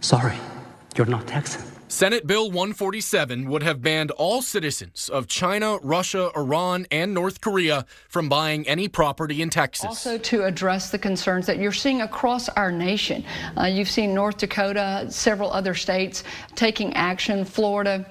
Sorry, 0.00 0.36
you're 0.96 1.06
not 1.06 1.26
Texan. 1.26 1.77
Senate 1.90 2.26
Bill 2.26 2.48
147 2.48 3.48
would 3.48 3.62
have 3.62 3.80
banned 3.80 4.10
all 4.12 4.42
citizens 4.42 5.08
of 5.08 5.26
China, 5.26 5.78
Russia, 5.82 6.30
Iran, 6.36 6.86
and 6.90 7.14
North 7.14 7.40
Korea 7.40 7.86
from 8.10 8.28
buying 8.28 8.68
any 8.68 8.88
property 8.88 9.40
in 9.40 9.48
Texas. 9.48 9.86
Also, 9.86 10.18
to 10.18 10.44
address 10.44 10.90
the 10.90 10.98
concerns 10.98 11.46
that 11.46 11.58
you're 11.58 11.72
seeing 11.72 12.02
across 12.02 12.50
our 12.50 12.70
nation. 12.70 13.24
Uh, 13.56 13.64
you've 13.64 13.88
seen 13.88 14.14
North 14.14 14.36
Dakota, 14.36 15.06
several 15.08 15.50
other 15.50 15.74
states 15.74 16.24
taking 16.54 16.92
action, 16.92 17.42
Florida. 17.46 18.04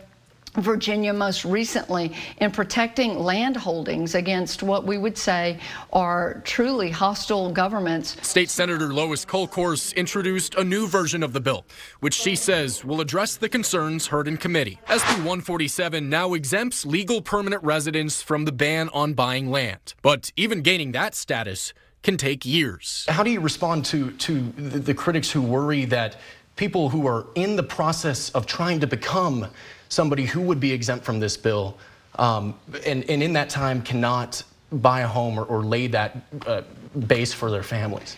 Virginia 0.57 1.13
most 1.13 1.45
recently 1.45 2.13
in 2.41 2.51
protecting 2.51 3.19
land 3.19 3.55
holdings 3.55 4.15
against 4.15 4.63
what 4.63 4.85
we 4.85 4.97
would 4.97 5.17
say 5.17 5.59
are 5.93 6.41
truly 6.43 6.89
hostile 6.89 7.51
governments. 7.51 8.17
State 8.27 8.49
Senator 8.49 8.93
Lois 8.93 9.23
Kolkhorst 9.23 9.95
introduced 9.95 10.55
a 10.55 10.63
new 10.63 10.87
version 10.87 11.23
of 11.23 11.33
the 11.33 11.39
bill, 11.39 11.65
which 11.99 12.15
she 12.15 12.35
says 12.35 12.83
will 12.83 13.01
address 13.01 13.37
the 13.37 13.49
concerns 13.49 14.07
heard 14.07 14.27
in 14.27 14.37
committee. 14.37 14.79
SB 14.87 15.17
147 15.17 16.09
now 16.09 16.33
exempts 16.33 16.85
legal 16.85 17.21
permanent 17.21 17.63
residents 17.63 18.21
from 18.21 18.45
the 18.45 18.51
ban 18.51 18.89
on 18.89 19.13
buying 19.13 19.51
land. 19.51 19.93
But 20.01 20.31
even 20.35 20.61
gaining 20.61 20.91
that 20.93 21.13
status 21.15 21.73
can 22.03 22.17
take 22.17 22.45
years. 22.45 23.05
How 23.09 23.23
do 23.23 23.29
you 23.29 23.39
respond 23.39 23.85
to, 23.85 24.11
to 24.11 24.39
the, 24.57 24.79
the 24.79 24.93
critics 24.93 25.29
who 25.29 25.41
worry 25.41 25.85
that 25.85 26.17
people 26.55 26.89
who 26.89 27.05
are 27.05 27.27
in 27.35 27.55
the 27.55 27.63
process 27.63 28.29
of 28.31 28.45
trying 28.45 28.79
to 28.79 28.87
become 28.87 29.47
somebody 29.89 30.25
who 30.25 30.41
would 30.41 30.59
be 30.59 30.71
exempt 30.71 31.05
from 31.05 31.19
this 31.19 31.37
bill 31.37 31.77
um, 32.15 32.55
and, 32.85 33.09
and 33.09 33.21
in 33.21 33.33
that 33.33 33.49
time 33.49 33.81
cannot 33.81 34.43
buy 34.71 35.01
a 35.01 35.07
home 35.07 35.39
or, 35.39 35.43
or 35.45 35.63
lay 35.63 35.87
that 35.87 36.17
uh, 36.45 36.61
base 37.07 37.33
for 37.33 37.51
their 37.51 37.63
families? 37.63 38.17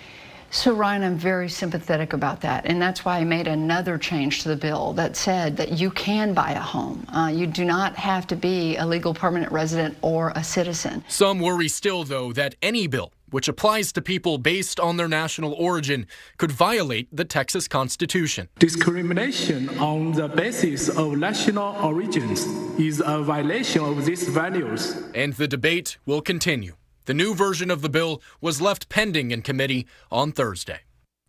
So, 0.52 0.74
Ryan, 0.74 1.04
I'm 1.04 1.18
very 1.18 1.48
sympathetic 1.48 2.14
about 2.14 2.42
that. 2.42 2.66
And 2.66 2.82
that's 2.82 3.06
why 3.06 3.20
I 3.20 3.24
made 3.24 3.48
another 3.48 4.00
change 4.00 4.42
to 4.42 4.50
the 4.50 4.56
bill 4.56 4.94
that 4.94 5.16
said 5.16 5.56
that 5.58 5.74
you 5.74 5.92
can 5.92 6.34
buy 6.34 6.52
a 6.52 6.60
home. 6.60 7.06
Uh, 7.14 7.28
you 7.28 7.46
do 7.46 7.64
not 7.64 7.96
have 7.96 8.26
to 8.28 8.36
be 8.36 8.76
a 8.78 8.86
legal 8.86 9.14
permanent 9.14 9.52
resident 9.52 9.96
or 10.02 10.34
a 10.36 10.44
citizen. 10.44 11.04
Some 11.08 11.40
worry 11.40 11.68
still, 11.68 12.04
though, 12.04 12.34
that 12.34 12.56
any 12.64 12.88
bill 12.88 13.12
which 13.32 13.48
applies 13.48 13.92
to 13.94 14.02
people 14.02 14.38
based 14.38 14.80
on 14.80 14.98
their 14.98 15.08
national 15.08 15.54
origin, 15.54 16.08
could 16.38 16.52
violate 16.52 17.08
the 17.12 17.26
Texas 17.26 17.68
Constitution. 17.68 18.50
Discrimination 18.60 19.70
on 19.80 20.12
the 20.14 20.28
basis 20.28 20.90
of 20.90 21.18
national 21.18 21.76
origins 21.84 22.46
is 22.80 23.02
a 23.06 23.22
violation 23.24 23.84
of 23.84 24.06
these 24.06 24.28
values. 24.28 24.96
And 25.14 25.34
the 25.34 25.48
debate 25.48 25.98
will 26.06 26.22
continue. 26.22 26.76
The 27.06 27.14
new 27.14 27.34
version 27.34 27.72
of 27.72 27.82
the 27.82 27.90
bill 27.90 28.22
was 28.40 28.62
left 28.62 28.90
pending 28.90 29.32
in 29.32 29.42
committee 29.42 29.88
on 30.12 30.32
Thursday. 30.32 30.82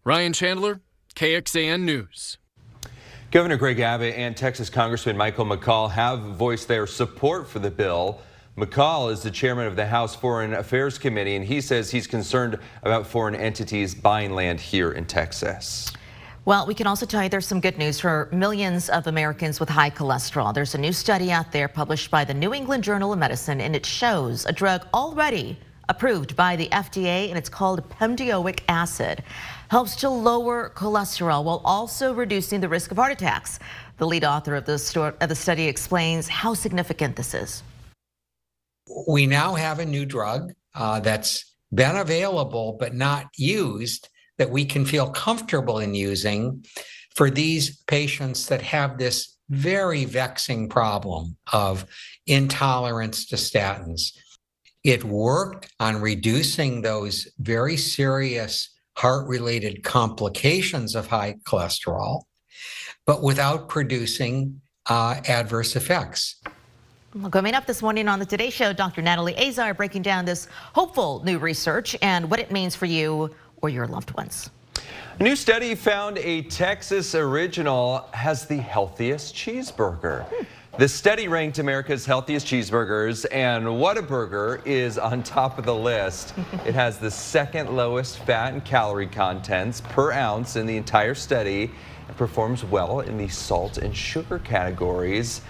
Ryan 0.04 0.32
Chandler, 0.32 0.80
KXAN 1.14 1.82
News. 1.82 2.38
Governor 3.30 3.56
Greg 3.56 3.78
Abbott 3.78 4.16
and 4.16 4.36
Texas 4.36 4.68
Congressman 4.68 5.16
Michael 5.16 5.44
McCaul 5.44 5.90
have 5.90 6.20
voiced 6.20 6.66
their 6.66 6.86
support 6.86 7.48
for 7.48 7.60
the 7.60 7.70
bill. 7.70 8.20
McCaul 8.56 9.12
is 9.12 9.22
the 9.22 9.30
chairman 9.30 9.66
of 9.66 9.76
the 9.76 9.86
House 9.86 10.14
Foreign 10.14 10.52
Affairs 10.52 10.98
Committee, 10.98 11.36
and 11.36 11.44
he 11.44 11.60
says 11.60 11.90
he's 11.90 12.08
concerned 12.08 12.58
about 12.82 13.06
foreign 13.06 13.34
entities 13.34 13.94
buying 13.94 14.34
land 14.34 14.60
here 14.60 14.90
in 14.90 15.06
Texas. 15.06 15.92
Well, 16.44 16.66
we 16.66 16.74
can 16.74 16.88
also 16.88 17.06
tell 17.06 17.22
you 17.22 17.28
there's 17.28 17.46
some 17.46 17.60
good 17.60 17.78
news 17.78 18.00
for 18.00 18.28
millions 18.32 18.90
of 18.90 19.06
Americans 19.06 19.60
with 19.60 19.68
high 19.68 19.90
cholesterol. 19.90 20.52
There's 20.52 20.74
a 20.74 20.78
new 20.78 20.92
study 20.92 21.30
out 21.30 21.52
there 21.52 21.68
published 21.68 22.10
by 22.10 22.24
the 22.24 22.34
New 22.34 22.52
England 22.52 22.82
Journal 22.82 23.12
of 23.12 23.18
Medicine, 23.20 23.60
and 23.60 23.76
it 23.76 23.86
shows 23.86 24.44
a 24.46 24.52
drug 24.52 24.84
already 24.92 25.56
approved 25.88 26.34
by 26.34 26.56
the 26.56 26.66
FDA, 26.70 27.28
and 27.28 27.38
it's 27.38 27.48
called 27.48 27.88
bempedoic 27.90 28.60
acid. 28.68 29.22
Helps 29.68 29.94
to 29.96 30.10
lower 30.10 30.70
cholesterol 30.74 31.44
while 31.44 31.62
also 31.64 32.12
reducing 32.12 32.60
the 32.60 32.68
risk 32.68 32.90
of 32.90 32.96
heart 32.96 33.12
attacks. 33.12 33.60
The 33.98 34.06
lead 34.06 34.24
author 34.24 34.56
of 34.56 34.66
the, 34.66 35.14
of 35.20 35.28
the 35.28 35.34
study 35.36 35.66
explains 35.66 36.26
how 36.26 36.54
significant 36.54 37.14
this 37.14 37.32
is 37.32 37.62
we 39.08 39.26
now 39.26 39.54
have 39.54 39.78
a 39.78 39.86
new 39.86 40.04
drug 40.04 40.52
uh, 40.74 41.00
that's 41.00 41.54
been 41.72 41.96
available 41.96 42.76
but 42.78 42.94
not 42.94 43.26
used 43.36 44.08
that 44.38 44.50
we 44.50 44.64
can 44.64 44.84
feel 44.84 45.10
comfortable 45.10 45.78
in 45.78 45.94
using 45.94 46.64
for 47.14 47.30
these 47.30 47.82
patients 47.84 48.46
that 48.46 48.62
have 48.62 48.98
this 48.98 49.36
very 49.50 50.04
vexing 50.04 50.68
problem 50.68 51.36
of 51.52 51.84
intolerance 52.26 53.26
to 53.26 53.36
statins. 53.36 54.16
It 54.84 55.04
worked 55.04 55.72
on 55.80 56.00
reducing 56.00 56.80
those 56.80 57.28
very 57.38 57.76
serious 57.76 58.70
heart 58.96 59.26
related 59.28 59.82
complications 59.82 60.94
of 60.94 61.08
high 61.08 61.36
cholesterol, 61.44 62.22
but 63.06 63.22
without 63.22 63.68
producing 63.68 64.60
uh, 64.86 65.20
adverse 65.26 65.76
effects. 65.76 66.40
Coming 67.32 67.54
up 67.54 67.66
this 67.66 67.82
morning 67.82 68.06
on 68.06 68.20
the 68.20 68.24
Today 68.24 68.50
Show, 68.50 68.72
Dr. 68.72 69.02
Natalie 69.02 69.36
Azar 69.36 69.74
breaking 69.74 70.02
down 70.02 70.24
this 70.24 70.46
hopeful 70.74 71.20
new 71.24 71.38
research 71.38 71.96
and 72.02 72.30
what 72.30 72.38
it 72.38 72.52
means 72.52 72.76
for 72.76 72.86
you 72.86 73.34
or 73.62 73.68
your 73.68 73.88
loved 73.88 74.12
ones. 74.12 74.48
A 75.18 75.22
new 75.24 75.34
study 75.34 75.74
found 75.74 76.18
a 76.18 76.42
Texas 76.42 77.16
original 77.16 78.06
has 78.12 78.46
the 78.46 78.58
healthiest 78.58 79.34
cheeseburger. 79.34 80.24
Hmm. 80.26 80.44
The 80.78 80.86
study 80.86 81.26
ranked 81.26 81.58
America's 81.58 82.06
healthiest 82.06 82.46
cheeseburgers, 82.46 83.26
and 83.32 83.66
Whataburger 83.66 84.64
is 84.64 84.96
on 84.96 85.24
top 85.24 85.58
of 85.58 85.64
the 85.64 85.74
list. 85.74 86.32
it 86.64 86.74
has 86.76 86.98
the 86.98 87.10
second 87.10 87.76
lowest 87.76 88.20
fat 88.20 88.52
and 88.52 88.64
calorie 88.64 89.08
contents 89.08 89.80
per 89.80 90.12
ounce 90.12 90.54
in 90.54 90.64
the 90.64 90.76
entire 90.76 91.16
study. 91.16 91.72
It 92.10 92.16
performs 92.16 92.64
well 92.64 93.00
in 93.00 93.18
the 93.18 93.28
salt 93.28 93.78
and 93.78 93.96
sugar 93.96 94.40
categories. 94.40 95.42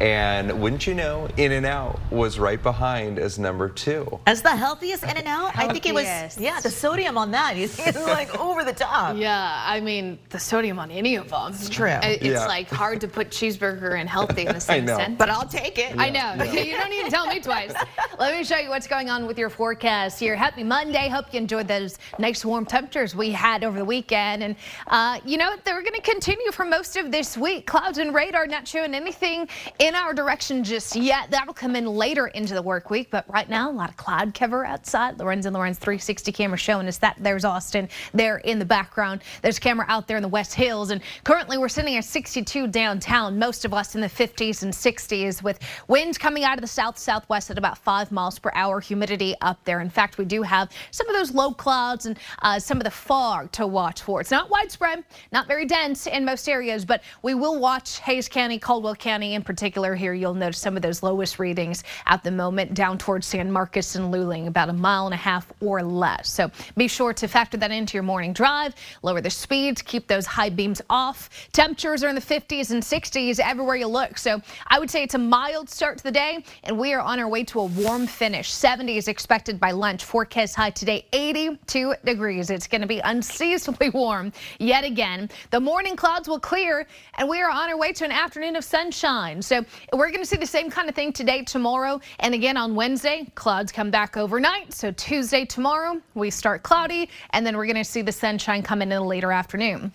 And 0.00 0.60
wouldn't 0.60 0.86
you 0.86 0.94
know, 0.94 1.28
In-N-Out 1.36 2.00
was 2.10 2.38
right 2.38 2.60
behind 2.60 3.18
as 3.18 3.38
number 3.38 3.68
two. 3.68 4.20
As 4.26 4.42
the 4.42 4.54
healthiest 4.54 5.02
In-N-Out? 5.04 5.56
I 5.56 5.72
think 5.72 5.86
it 5.86 5.94
was, 5.94 6.38
yeah, 6.38 6.60
the 6.60 6.70
sodium 6.70 7.16
on 7.16 7.30
that 7.32 7.56
is 7.56 7.78
like 7.96 8.38
over 8.40 8.64
the 8.64 8.72
top. 8.72 9.16
Yeah, 9.16 9.62
I 9.64 9.80
mean, 9.80 10.18
the 10.30 10.38
sodium 10.38 10.78
on 10.78 10.90
any 10.90 11.16
of 11.16 11.30
them. 11.30 11.52
It's 11.52 11.68
true. 11.68 11.98
It's 12.02 12.24
yeah. 12.24 12.46
like 12.46 12.68
hard 12.68 13.00
to 13.02 13.08
put 13.08 13.30
cheeseburger 13.30 13.98
and 13.98 14.08
healthy 14.08 14.46
in 14.46 14.54
the 14.54 14.60
same 14.72 14.86
sentence. 14.86 15.16
But 15.18 15.30
I'll 15.30 15.48
take 15.48 15.78
it. 15.78 15.94
Yeah. 15.94 16.02
I 16.02 16.10
know. 16.10 16.44
Yeah. 16.44 16.52
you 16.62 16.76
don't 16.76 16.90
need 16.90 17.04
to 17.04 17.10
tell 17.10 17.26
me 17.26 17.40
twice. 17.40 17.72
Let 18.18 18.36
me 18.36 18.44
show 18.44 18.58
you 18.58 18.68
what's 18.68 18.86
going 18.86 19.10
on 19.10 19.26
with 19.26 19.38
your 19.38 19.50
forecast 19.50 20.18
here. 20.18 20.36
Happy 20.36 20.62
Monday. 20.62 21.08
Hope 21.08 21.32
you 21.32 21.38
enjoyed 21.38 21.68
those 21.68 21.98
nice 22.20 22.44
warm 22.44 22.66
temperatures 22.66 23.14
we 23.14 23.30
had 23.30 23.64
over 23.64 23.78
the 23.78 23.84
weekend. 23.84 24.42
And, 24.42 24.56
uh, 24.88 25.20
you 25.24 25.38
know, 25.38 25.54
they're 25.64 25.82
going 25.82 25.94
to 25.94 26.00
continue 26.04 26.52
for 26.52 26.66
most 26.66 26.98
of 26.98 27.10
this 27.10 27.36
week. 27.36 27.66
Clouds 27.66 27.96
and 27.96 28.14
radar 28.14 28.46
not 28.46 28.68
showing 28.68 28.94
anything 28.94 29.48
in 29.78 29.94
our 29.94 30.12
direction 30.12 30.62
just 30.62 30.94
yet. 30.94 31.30
That'll 31.30 31.54
come 31.54 31.74
in 31.74 31.86
later 31.86 32.26
into 32.28 32.52
the 32.52 32.60
work 32.60 32.90
week, 32.90 33.08
but 33.10 33.24
right 33.28 33.48
now, 33.48 33.70
a 33.70 33.72
lot 33.72 33.88
of 33.88 33.96
cloud 33.96 34.34
cover 34.34 34.66
outside. 34.66 35.18
Lorenz 35.18 35.46
and 35.46 35.54
Lorenz 35.54 35.78
360 35.78 36.30
camera 36.30 36.58
showing 36.58 36.86
us 36.88 36.98
that. 36.98 37.16
There's 37.18 37.44
Austin 37.44 37.88
there 38.12 38.38
in 38.38 38.58
the 38.58 38.66
background. 38.66 39.22
There's 39.40 39.56
a 39.56 39.60
camera 39.62 39.86
out 39.88 40.06
there 40.06 40.18
in 40.18 40.22
the 40.22 40.28
West 40.28 40.52
Hills, 40.52 40.90
and 40.90 41.00
currently 41.24 41.56
we're 41.56 41.70
sitting 41.70 41.96
at 41.96 42.04
62 42.04 42.66
downtown, 42.66 43.38
most 43.38 43.64
of 43.64 43.72
us 43.72 43.94
in 43.94 44.02
the 44.02 44.06
50s 44.06 44.62
and 44.62 44.72
60s 44.72 45.42
with 45.42 45.58
winds 45.88 46.18
coming 46.18 46.44
out 46.44 46.58
of 46.58 46.60
the 46.60 46.68
south 46.68 46.98
southwest 46.98 47.50
at 47.50 47.56
about 47.56 47.78
5 47.78 48.12
miles 48.12 48.38
per 48.38 48.50
hour, 48.54 48.78
humidity 48.78 49.34
up 49.40 49.58
there. 49.64 49.80
In 49.80 49.88
fact, 49.88 50.18
we 50.18 50.26
do 50.26 50.42
have 50.42 50.70
some 50.90 51.08
of 51.08 51.16
those 51.16 51.32
low 51.32 51.54
clouds 51.54 52.04
and 52.04 52.18
uh, 52.42 52.58
some 52.58 52.76
of 52.76 52.84
the 52.84 52.90
fog 52.90 53.50
to 53.52 53.66
watch 53.66 54.02
for. 54.02 54.20
It's 54.20 54.30
not 54.30 54.50
widespread, 54.50 55.02
not 55.32 55.46
very 55.46 55.64
dense 55.64 55.93
in 56.06 56.24
most 56.24 56.48
areas, 56.48 56.84
but 56.84 57.02
we 57.22 57.34
will 57.34 57.58
watch 57.58 58.00
Hays 58.00 58.28
County, 58.28 58.58
Caldwell 58.58 58.96
County 58.96 59.34
in 59.34 59.42
particular 59.42 59.94
here 59.94 60.14
you'll 60.14 60.34
notice 60.34 60.58
some 60.58 60.76
of 60.76 60.82
those 60.82 61.02
lowest 61.02 61.38
readings 61.38 61.84
at 62.06 62.22
the 62.22 62.30
moment 62.30 62.74
down 62.74 62.98
towards 62.98 63.26
San 63.26 63.50
Marcos 63.50 63.96
and 63.96 64.12
Luling, 64.12 64.46
about 64.46 64.68
a 64.68 64.72
mile 64.72 65.06
and 65.06 65.14
a 65.14 65.18
half 65.18 65.52
or 65.60 65.82
less. 65.82 66.30
So 66.30 66.50
be 66.76 66.88
sure 66.88 67.12
to 67.14 67.28
factor 67.28 67.56
that 67.58 67.70
into 67.70 67.94
your 67.94 68.02
morning 68.02 68.32
drive, 68.32 68.74
lower 69.02 69.20
the 69.20 69.30
speeds, 69.30 69.82
keep 69.82 70.06
those 70.06 70.26
high 70.26 70.50
beams 70.50 70.82
off. 70.90 71.30
Temperatures 71.52 72.02
are 72.02 72.08
in 72.08 72.14
the 72.14 72.20
50s 72.20 72.70
and 72.70 72.82
60s 72.82 73.40
everywhere 73.40 73.76
you 73.76 73.86
look. 73.86 74.18
So 74.18 74.40
I 74.68 74.78
would 74.78 74.90
say 74.90 75.02
it's 75.02 75.14
a 75.14 75.18
mild 75.18 75.68
start 75.68 75.98
to 75.98 76.04
the 76.04 76.12
day, 76.12 76.44
and 76.64 76.78
we 76.78 76.92
are 76.92 77.00
on 77.00 77.18
our 77.18 77.28
way 77.28 77.44
to 77.44 77.60
a 77.60 77.66
warm 77.66 78.06
finish. 78.06 78.52
70 78.52 78.96
is 78.96 79.08
expected 79.08 79.60
by 79.60 79.70
lunch. 79.70 80.04
Forecast 80.04 80.54
high 80.54 80.70
today, 80.70 81.06
82 81.12 81.94
degrees. 82.04 82.50
It's 82.50 82.66
going 82.66 82.80
to 82.80 82.86
be 82.86 83.00
unseasonably 83.00 83.90
warm 83.90 84.32
yet 84.58 84.84
again. 84.84 85.30
The 85.50 85.60
morning 85.74 85.96
clouds 85.96 86.28
will 86.28 86.38
clear, 86.38 86.86
and 87.18 87.28
we 87.28 87.42
are 87.42 87.50
on 87.50 87.68
our 87.68 87.76
way 87.76 87.92
to 87.92 88.04
an 88.04 88.12
afternoon 88.12 88.54
of 88.54 88.62
sunshine. 88.62 89.42
So 89.42 89.64
we're 89.92 90.10
going 90.10 90.20
to 90.20 90.24
see 90.24 90.36
the 90.36 90.46
same 90.46 90.70
kind 90.70 90.88
of 90.88 90.94
thing 90.94 91.12
today, 91.12 91.42
tomorrow, 91.42 92.00
and 92.20 92.32
again 92.32 92.56
on 92.56 92.76
Wednesday. 92.76 93.26
Clouds 93.34 93.72
come 93.72 93.90
back 93.90 94.16
overnight. 94.16 94.72
So 94.72 94.92
Tuesday, 94.92 95.44
tomorrow, 95.44 96.00
we 96.14 96.30
start 96.30 96.62
cloudy, 96.62 97.10
and 97.30 97.44
then 97.44 97.56
we're 97.56 97.66
going 97.66 97.74
to 97.74 97.82
see 97.82 98.02
the 98.02 98.12
sunshine 98.12 98.62
come 98.62 98.82
in 98.82 98.92
in 98.92 99.00
the 99.00 99.04
later 99.04 99.32
afternoon. 99.32 99.90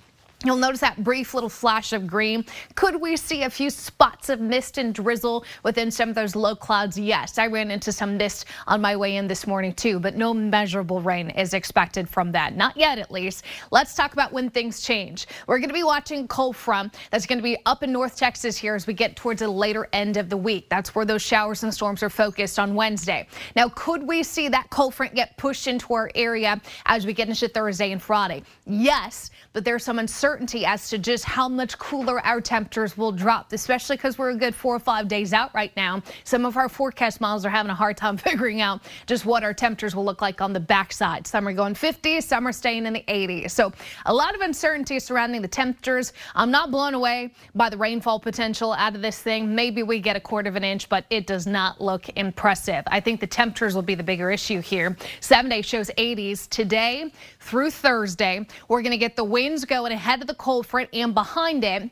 You'll 0.46 0.56
notice 0.56 0.80
that 0.80 1.04
brief 1.04 1.34
little 1.34 1.50
flash 1.50 1.92
of 1.92 2.08
green. 2.08 2.46
Could 2.76 3.02
we 3.02 3.18
see 3.18 3.44
a 3.44 3.50
few 3.50 3.70
spots 3.70 4.30
of 4.30 4.40
mist 4.40 4.78
and 4.78 4.96
drizzle 4.96 5.44
within 5.64 5.92
some 5.92 6.08
of 6.08 6.16
those 6.16 6.34
low 6.34 6.56
clouds? 6.56 6.98
Yes, 6.98 7.38
I 7.38 7.48
ran 7.48 7.72
into 7.72 7.92
some 7.92 8.16
mist 8.16 8.46
on 8.66 8.80
my 8.80 8.96
way 8.96 9.18
in 9.18 9.28
this 9.28 9.46
morning 9.46 9.74
too, 9.74 10.00
but 10.00 10.16
no 10.16 10.34
measurable 10.34 11.02
rain 11.02 11.30
is 11.32 11.54
expected 11.54 12.08
from 12.08 12.32
that. 12.32 12.56
Not 12.56 12.78
yet, 12.78 13.00
at 13.00 13.12
least. 13.12 13.44
Let's 13.72 13.96
talk 13.96 14.14
about 14.14 14.32
when 14.32 14.50
things 14.50 14.80
change. 14.80 15.28
We're 15.46 15.58
going 15.60 15.68
to 15.68 15.74
be 15.74 15.84
watching 15.84 16.26
cold 16.30 16.56
front 16.56 16.96
that's 17.12 17.26
going 17.26 17.40
to 17.40 17.44
be 17.44 17.58
up 17.66 17.84
in 17.84 17.92
North 17.92 18.16
Texas 18.16 18.56
here 18.58 18.76
as 18.76 18.88
we 18.88 18.94
get 18.94 19.18
towards 19.18 19.42
the 19.42 19.50
later 19.50 19.90
end 19.92 20.16
of 20.16 20.30
the 20.30 20.38
week. 20.38 20.70
That's 20.70 20.96
where 20.96 21.04
those 21.04 21.22
showers 21.22 21.64
and 21.64 21.74
storms 21.74 22.02
are 22.02 22.10
focused 22.10 22.60
on 22.60 22.76
Wednesday. 22.76 23.28
Now, 23.58 23.68
could 23.76 24.04
we 24.04 24.24
see 24.24 24.48
that 24.48 24.70
cold 24.70 24.94
front 24.94 25.16
get 25.16 25.36
pushed 25.36 25.68
into 25.68 25.94
our 25.94 26.10
area 26.16 26.62
as 26.86 27.06
we 27.06 27.12
get 27.12 27.28
into 27.28 27.50
Thursday 27.50 27.92
and 27.92 28.02
Friday? 28.02 28.44
Yes, 28.66 29.32
but 29.52 29.66
there's 29.66 29.84
some 29.84 30.00
uncertainty 30.00 30.29
uncertainty 30.30 30.64
as 30.64 30.90
to 30.92 31.00
just 31.00 31.24
how 31.26 31.50
much 31.50 31.76
cooler 31.80 32.24
our 32.24 32.40
temperatures 32.40 32.96
will 32.96 33.12
drop, 33.12 33.52
especially 33.52 33.96
because 33.96 34.20
we're 34.20 34.30
a 34.30 34.36
good 34.36 34.54
four 34.54 34.76
or 34.76 34.80
five 34.80 35.08
days 35.08 35.34
out 35.34 35.52
right 35.56 35.76
now. 35.76 36.04
Some 36.24 36.46
of 36.46 36.56
our 36.56 36.70
forecast 36.70 37.20
models 37.20 37.48
are 37.48 37.50
having 37.50 37.72
a 37.72 37.76
hard 37.76 37.98
time 37.98 38.16
figuring 38.30 38.62
out 38.62 38.82
just 39.08 39.26
what 39.26 39.44
our 39.44 39.56
temperatures 39.56 39.96
will 39.96 40.06
look 40.06 40.22
like 40.22 40.40
on 40.40 40.54
the 40.54 40.60
backside. 40.60 41.26
Some 41.26 41.48
are 41.48 41.54
going 41.54 41.74
50s, 41.74 42.24
some 42.24 42.48
are 42.48 42.52
staying 42.52 42.86
in 42.86 42.94
the 42.94 43.04
80s. 43.08 43.50
So 43.50 43.74
a 44.06 44.14
lot 44.14 44.36
of 44.36 44.42
uncertainty 44.42 45.00
surrounding 45.00 45.42
the 45.42 45.48
temperatures. 45.48 46.14
I'm 46.36 46.52
not 46.52 46.70
blown 46.70 46.94
away 46.94 47.34
by 47.56 47.72
the 47.72 47.78
rainfall 47.78 48.20
potential 48.20 48.74
out 48.74 48.96
of 48.96 49.02
this 49.02 49.18
thing. 49.20 49.56
Maybe 49.56 49.82
we 49.82 50.00
get 50.00 50.16
a 50.16 50.20
quarter 50.20 50.50
of 50.50 50.56
an 50.56 50.64
inch, 50.64 50.90
but 50.90 51.06
it 51.10 51.26
does 51.26 51.48
not 51.48 51.82
look 51.82 52.08
impressive. 52.18 52.84
I 52.86 53.00
think 53.00 53.20
the 53.20 53.28
temperatures 53.28 53.74
will 53.74 53.82
be 53.82 53.96
the 53.96 54.04
bigger 54.04 54.30
issue 54.30 54.62
here. 54.62 54.96
Seven 55.22 55.50
day 55.50 55.64
shows 55.64 55.90
80s 55.98 56.48
today 56.50 57.12
through 57.40 57.72
Thursday. 57.72 58.46
We're 58.68 58.84
going 58.84 58.92
to 58.92 58.98
get 58.98 59.16
the 59.16 59.24
winds 59.24 59.66
going 59.66 59.92
ahead 59.92 60.19
of 60.22 60.28
the 60.28 60.36
cold 60.36 60.66
front 60.66 60.90
and 60.94 61.14
behind 61.14 61.64
it. 61.64 61.90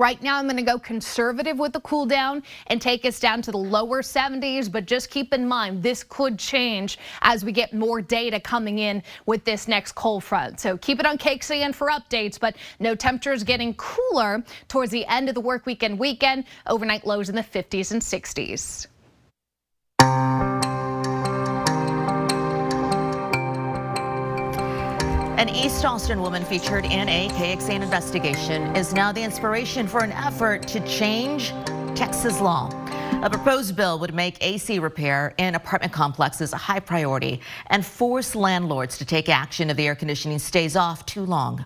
Right 0.00 0.22
now, 0.22 0.38
I'm 0.38 0.46
going 0.46 0.56
to 0.56 0.62
go 0.62 0.78
conservative 0.78 1.58
with 1.58 1.74
the 1.74 1.80
cool 1.80 2.06
down 2.06 2.42
and 2.68 2.80
take 2.80 3.04
us 3.04 3.20
down 3.20 3.42
to 3.42 3.50
the 3.50 3.58
lower 3.58 4.00
70s. 4.00 4.72
But 4.72 4.86
just 4.86 5.10
keep 5.10 5.34
in 5.34 5.46
mind, 5.46 5.82
this 5.82 6.02
could 6.02 6.38
change 6.38 6.98
as 7.20 7.44
we 7.44 7.52
get 7.52 7.74
more 7.74 8.00
data 8.00 8.40
coming 8.40 8.78
in 8.78 9.02
with 9.26 9.44
this 9.44 9.68
next 9.68 9.92
cold 9.92 10.24
front. 10.24 10.58
So 10.58 10.78
keep 10.78 11.00
it 11.00 11.06
on 11.06 11.18
KXAN 11.18 11.74
for 11.74 11.90
updates. 11.90 12.40
But 12.40 12.56
no 12.78 12.94
temperatures 12.94 13.44
getting 13.44 13.74
cooler 13.74 14.42
towards 14.68 14.90
the 14.90 15.04
end 15.04 15.28
of 15.28 15.34
the 15.34 15.42
work 15.42 15.66
weekend 15.66 15.98
weekend. 15.98 16.44
Overnight 16.66 17.06
lows 17.06 17.28
in 17.28 17.34
the 17.34 17.42
50s 17.42 17.92
and 17.92 18.00
60s. 18.00 18.86
An 25.40 25.48
East 25.48 25.86
Austin 25.86 26.20
woman 26.20 26.44
featured 26.44 26.84
in 26.84 27.08
a 27.08 27.30
KXAN 27.30 27.80
investigation 27.80 28.76
is 28.76 28.92
now 28.92 29.10
the 29.10 29.22
inspiration 29.22 29.88
for 29.88 30.00
an 30.00 30.12
effort 30.12 30.68
to 30.68 30.86
change 30.86 31.54
Texas 31.94 32.42
law. 32.42 32.68
A 33.22 33.30
proposed 33.30 33.74
bill 33.74 33.98
would 34.00 34.12
make 34.12 34.36
AC 34.44 34.78
repair 34.78 35.34
in 35.38 35.54
apartment 35.54 35.94
complexes 35.94 36.52
a 36.52 36.58
high 36.58 36.78
priority 36.78 37.40
and 37.68 37.86
force 37.86 38.34
landlords 38.34 38.98
to 38.98 39.06
take 39.06 39.30
action 39.30 39.70
if 39.70 39.78
the 39.78 39.86
air 39.86 39.94
conditioning 39.94 40.38
stays 40.38 40.76
off 40.76 41.06
too 41.06 41.24
long. 41.24 41.64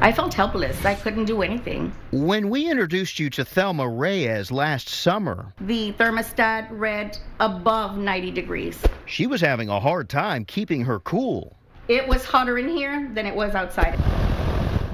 I 0.00 0.12
felt 0.12 0.32
helpless. 0.32 0.84
I 0.84 0.94
couldn't 0.94 1.24
do 1.24 1.42
anything. 1.42 1.92
When 2.12 2.50
we 2.50 2.70
introduced 2.70 3.18
you 3.18 3.30
to 3.30 3.44
Thelma 3.44 3.88
Reyes 3.88 4.52
last 4.52 4.88
summer, 4.88 5.52
the 5.62 5.92
thermostat 5.94 6.68
read 6.70 7.18
above 7.40 7.98
90 7.98 8.30
degrees. 8.30 8.78
She 9.06 9.26
was 9.26 9.40
having 9.40 9.68
a 9.68 9.80
hard 9.80 10.08
time 10.08 10.44
keeping 10.44 10.84
her 10.84 11.00
cool. 11.00 11.56
It 11.90 12.06
was 12.06 12.24
hotter 12.24 12.56
in 12.56 12.68
here 12.68 13.10
than 13.14 13.26
it 13.26 13.34
was 13.34 13.56
outside. 13.56 13.98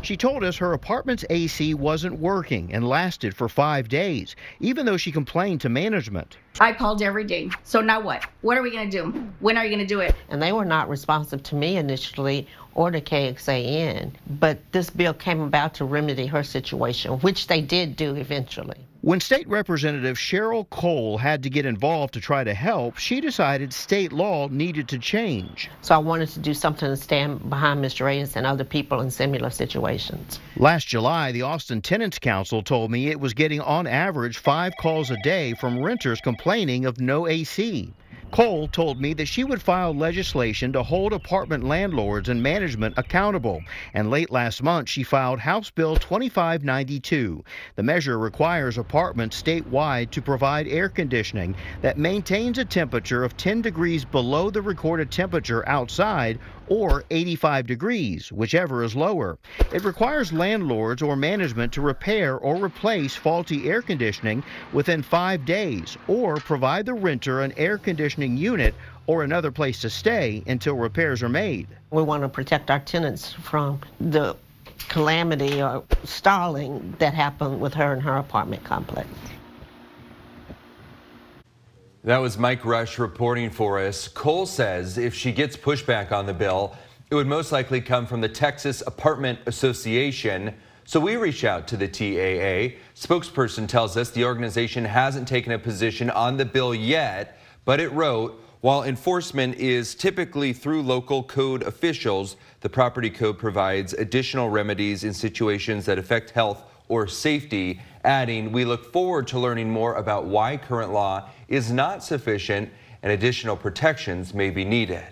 She 0.01 0.17
told 0.17 0.43
us 0.43 0.57
her 0.57 0.73
apartment's 0.73 1.27
AC 1.29 1.75
wasn't 1.75 2.19
working 2.19 2.73
and 2.73 2.89
lasted 2.89 3.37
for 3.37 3.51
five 3.51 3.91
days, 3.91 4.35
even 4.61 4.87
though 4.87 4.97
she 4.97 5.13
complained 5.13 5.61
to 5.61 5.69
management. 5.69 6.39
I 6.59 6.73
called 6.73 7.03
every 7.03 7.25
day. 7.25 7.51
So 7.65 7.83
now 7.83 8.01
what? 8.01 8.25
What 8.41 8.57
are 8.57 8.63
we 8.63 8.71
going 8.71 8.89
to 8.89 9.03
do? 9.03 9.11
When 9.41 9.59
are 9.59 9.65
you 9.65 9.69
going 9.69 9.87
to 9.87 9.95
do 9.95 10.01
it? 10.01 10.15
And 10.31 10.41
they 10.41 10.53
were 10.53 10.65
not 10.65 10.89
responsive 10.89 11.43
to 11.43 11.55
me 11.55 11.77
initially 11.77 12.49
or 12.73 12.91
to 12.91 13.03
KXAN, 13.03 14.13
but 14.41 14.59
this 14.73 14.89
bill 14.89 15.13
came 15.13 15.43
about 15.43 15.75
to 15.75 15.85
remedy 15.85 16.25
her 16.25 16.43
situation, 16.43 17.19
which 17.19 17.47
they 17.47 17.61
did 17.61 17.97
do 17.97 18.15
eventually. 18.15 18.79
When 19.07 19.21
State 19.21 19.47
Representative 19.47 20.17
Sheryl 20.17 20.69
Cole 20.69 21.17
had 21.17 21.45
to 21.45 21.49
get 21.49 21.65
involved 21.65 22.15
to 22.15 22.21
try 22.21 22.43
to 22.43 22.53
help, 22.53 22.97
she 22.97 23.21
decided 23.21 23.73
state 23.73 24.13
law 24.13 24.49
needed 24.49 24.89
to 24.89 24.99
change. 24.99 25.71
So 25.81 25.95
I 25.95 25.99
wanted 25.99 26.31
to 26.31 26.41
do 26.41 26.53
something 26.53 26.89
to 26.89 26.97
stand 26.97 27.49
behind 27.49 27.85
Mr. 27.85 28.05
Reyes 28.05 28.35
and 28.35 28.45
other 28.45 28.65
people 28.65 29.01
in 29.01 29.13
similar 29.13 29.51
situations. 29.51 30.41
Last 30.57 30.89
July, 30.89 31.31
the 31.31 31.43
Austin 31.43 31.83
Tenants 31.83 32.19
Council 32.19 32.65
told 32.65 32.91
me 32.91 33.07
it 33.07 33.21
was 33.21 33.33
getting 33.33 33.61
on 33.61 33.87
average 33.87 34.39
five 34.39 34.73
calls 34.81 35.13
a 35.13 35.17
day 35.23 35.55
from 35.55 35.81
renters 35.81 36.21
complaining 36.21 36.85
of 36.85 37.01
no 37.01 37.29
AC. 37.29 37.93
Cole 38.31 38.69
told 38.69 39.01
me 39.01 39.15
that 39.15 39.27
she 39.27 39.45
would 39.45 39.63
file 39.63 39.95
legislation 39.95 40.73
to 40.73 40.83
hold 40.83 41.13
apartment 41.13 41.65
landlords 41.65 42.29
and 42.29 42.43
management 42.43 42.95
accountable. 42.99 43.63
And 43.95 44.11
late 44.11 44.31
last 44.31 44.63
month, 44.63 44.89
she 44.89 45.03
filed 45.03 45.39
House 45.39 45.71
Bill 45.71 45.97
2592. 45.97 47.43
The 47.77 47.83
measure 47.83 48.19
requires 48.19 48.79
apartments 48.79 49.43
statewide 49.43 50.11
to 50.11 50.21
provide 50.21 50.69
air 50.69 50.89
conditioning 50.89 51.55
that 51.83 51.99
maintains 51.99 52.59
a 52.59 52.65
temperature 52.65 53.25
of 53.25 53.37
10 53.37 53.63
degrees 53.63 54.05
below 54.05 54.51
the 54.51 54.63
recorded 54.63 55.11
temperature 55.11 55.67
outside 55.69 56.39
or 56.69 57.05
85 57.11 57.67
degrees, 57.67 58.33
whichever 58.33 58.83
is 58.83 58.95
lower. 58.95 59.39
It 59.73 59.85
requires 59.85 60.33
landlords 60.33 61.03
or 61.03 61.17
management 61.17 61.73
to 61.75 61.81
repair 61.81 62.37
or 62.37 62.57
replace 62.57 63.17
faulty 63.17 63.69
air 63.69 63.83
conditioning 63.83 64.43
within 64.73 65.03
five 65.03 65.45
days 65.45 65.97
or 66.09 66.37
provide 66.37 66.87
the 66.87 66.95
renter 66.95 67.43
an 67.43 67.53
air 67.57 67.79
conditioning 67.79 68.37
unit 68.37 68.75
or 69.07 69.23
another 69.23 69.51
place 69.51 69.81
to 69.81 69.91
stay 69.91 70.43
until 70.47 70.75
repairs 70.75 71.23
are 71.23 71.29
made. 71.29 71.69
We 71.91 72.03
want 72.03 72.23
to 72.23 72.29
protect 72.29 72.71
our 72.71 72.81
tenants 72.81 73.33
from 73.33 73.81
the 74.01 74.37
calamity 74.89 75.63
or 75.63 75.85
stalling 76.05 76.95
that 76.99 77.15
happened 77.15 77.61
with 77.61 77.75
her 77.75 77.93
and 77.93 78.03
her 78.03 78.17
apartment 78.17 78.65
complex. 78.65 79.09
That 82.07 82.19
was 82.19 82.39
Mike 82.39 82.65
Rush 82.65 83.01
reporting 83.01 83.51
for 83.51 83.81
us. 83.81 84.07
Cole 84.07 84.47
says 84.47 84.97
if 84.97 85.13
she 85.13 85.33
gets 85.33 85.57
pushback 85.57 86.13
on 86.13 86.25
the 86.25 86.33
bill, 86.33 86.77
it 87.11 87.17
would 87.17 87.27
most 87.27 87.51
likely 87.51 87.81
come 87.81 88.07
from 88.07 88.21
the 88.21 88.29
Texas 88.29 88.81
Apartment 88.87 89.41
Association. 89.47 90.55
So 90.85 91.01
we 91.01 91.17
reach 91.17 91.43
out 91.43 91.67
to 91.67 91.77
the 91.77 91.89
TAA. 91.89 92.77
Spokesperson 92.95 93.67
tells 93.67 93.97
us 93.97 94.11
the 94.11 94.25
organization 94.25 94.85
hasn't 94.85 95.27
taken 95.27 95.51
a 95.51 95.59
position 95.59 96.09
on 96.11 96.37
the 96.37 96.45
bill 96.45 96.77
yet, 96.77 97.41
but 97.65 97.81
it 97.81 97.91
wrote, 97.91 98.41
while 98.61 98.85
enforcement 98.85 99.57
is 99.57 99.97
typically 99.97 100.53
through 100.53 100.83
local 100.83 101.25
code 101.25 101.65
officials, 101.65 102.37
the 102.61 102.69
property 102.69 103.11
code 103.11 103.37
provides 103.37 103.95
additional 103.95 104.49
remedies 104.49 105.03
in 105.03 105.13
situations 105.13 105.85
that 105.87 105.99
affect 105.99 106.31
health 106.31 106.63
or 106.87 107.09
safety, 107.09 107.81
adding, 108.07 108.53
we 108.53 108.65
look 108.65 108.93
forward 108.93 109.27
to 109.29 109.39
learning 109.39 109.71
more 109.71 109.95
about 109.97 110.25
why 110.25 110.57
current 110.57 110.93
law 110.93 111.29
is 111.49 111.71
not 111.71 112.03
sufficient 112.03 112.71
and 113.03 113.13
additional 113.13 113.57
protections 113.57 114.33
may 114.33 114.51
be 114.51 114.65
needed. 114.65 115.05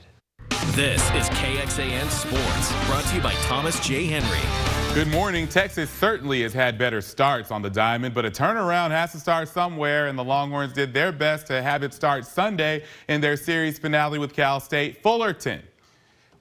This 0.68 1.02
is 1.10 1.28
KXAN 1.30 2.08
Sports, 2.08 2.86
brought 2.86 3.04
to 3.06 3.16
you 3.16 3.20
by 3.22 3.32
Thomas 3.42 3.78
J. 3.80 4.06
Henry. 4.06 4.94
Good 4.94 5.08
morning. 5.08 5.48
Texas 5.48 5.90
certainly 5.90 6.42
has 6.42 6.52
had 6.52 6.78
better 6.78 7.00
starts 7.00 7.50
on 7.50 7.62
the 7.62 7.70
diamond, 7.70 8.14
but 8.14 8.24
a 8.24 8.30
turnaround 8.30 8.90
has 8.90 9.12
to 9.12 9.18
start 9.18 9.48
somewhere, 9.48 10.06
and 10.06 10.16
the 10.18 10.24
Longhorns 10.24 10.72
did 10.72 10.94
their 10.94 11.10
best 11.10 11.48
to 11.48 11.60
have 11.62 11.82
it 11.82 11.92
start 11.92 12.24
Sunday 12.24 12.84
in 13.08 13.20
their 13.20 13.36
series 13.36 13.78
finale 13.78 14.18
with 14.18 14.32
Cal 14.32 14.60
State 14.60 15.02
Fullerton. 15.02 15.62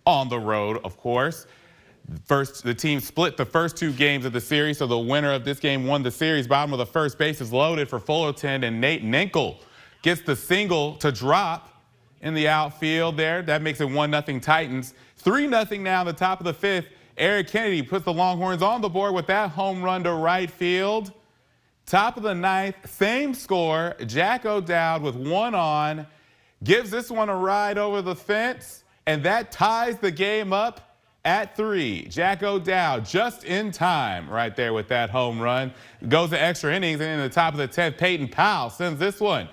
On 0.06 0.30
the 0.30 0.40
road, 0.40 0.80
of 0.84 0.98
course. 0.98 1.48
First, 2.26 2.64
the 2.64 2.74
team 2.74 3.00
split 3.00 3.38
the 3.38 3.46
first 3.46 3.78
two 3.78 3.94
games 3.94 4.26
of 4.26 4.34
the 4.34 4.42
series, 4.42 4.78
so 4.78 4.88
the 4.88 4.98
winner 4.98 5.32
of 5.32 5.46
this 5.46 5.60
game 5.60 5.88
won 5.88 6.04
the 6.04 6.12
series. 6.12 6.48
Bottom 6.48 6.74
of 6.74 6.80
the 6.80 6.86
first 6.86 7.18
base 7.18 7.40
is 7.42 7.54
loaded 7.54 7.88
for 7.90 8.00
Fullerton, 8.00 8.64
and 8.64 8.82
Nate 8.82 9.04
Ninkle 9.04 9.58
gets 10.02 10.22
the 10.22 10.36
single 10.36 10.96
to 10.96 11.12
drop 11.12 11.82
in 12.22 12.34
the 12.34 12.48
outfield 12.48 13.18
there. 13.18 13.42
That 13.42 13.62
makes 13.62 13.80
it 13.80 13.88
1-0 13.88 14.42
Titans. 14.42 14.94
3-0 15.24 15.80
now 15.82 16.02
in 16.02 16.08
the 16.08 16.14
top 16.14 16.40
of 16.40 16.46
the 16.46 16.54
fifth. 16.54 16.88
Eric 17.18 17.48
Kennedy 17.48 17.82
puts 17.82 18.06
the 18.06 18.14
Longhorns 18.14 18.62
on 18.62 18.82
the 18.82 18.90
board 18.90 19.14
with 19.14 19.28
that 19.28 19.52
home 19.52 19.82
run 19.82 20.04
to 20.04 20.14
right 20.14 20.50
field. 20.50 21.12
Top 21.86 22.18
of 22.18 22.24
the 22.24 22.34
ninth, 22.34 22.76
same 22.90 23.34
score. 23.34 23.96
Jack 24.06 24.46
O'Dowd 24.46 25.02
with 25.02 25.16
one 25.16 25.54
on 25.54 26.08
gives 26.64 26.90
this 26.90 27.12
one 27.12 27.30
a 27.30 27.36
ride 27.36 27.78
over 27.78 28.02
the 28.02 28.16
fence, 28.16 28.84
and 29.06 29.22
that 29.24 29.52
ties 29.52 29.98
the 29.98 30.12
game 30.12 30.54
up 30.54 30.93
at 31.26 31.56
three. 31.56 32.06
Jack 32.10 32.44
O'Dowd 32.44 33.06
just 33.06 33.44
in 33.44 33.72
time 33.72 34.30
right 34.30 34.56
there 34.56 34.74
with 34.74 34.88
that 34.90 35.10
home 35.10 35.40
run. 35.40 35.74
Goes 36.08 36.32
to 36.32 36.42
extra 36.42 36.74
innings, 36.74 37.00
and 37.00 37.10
in 37.10 37.20
the 37.20 37.30
top 37.34 37.54
of 37.54 37.60
the 37.60 37.68
10th, 37.68 37.98
Peyton 37.98 38.28
Powell 38.28 38.70
sends 38.70 39.00
this 39.00 39.20
one 39.20 39.48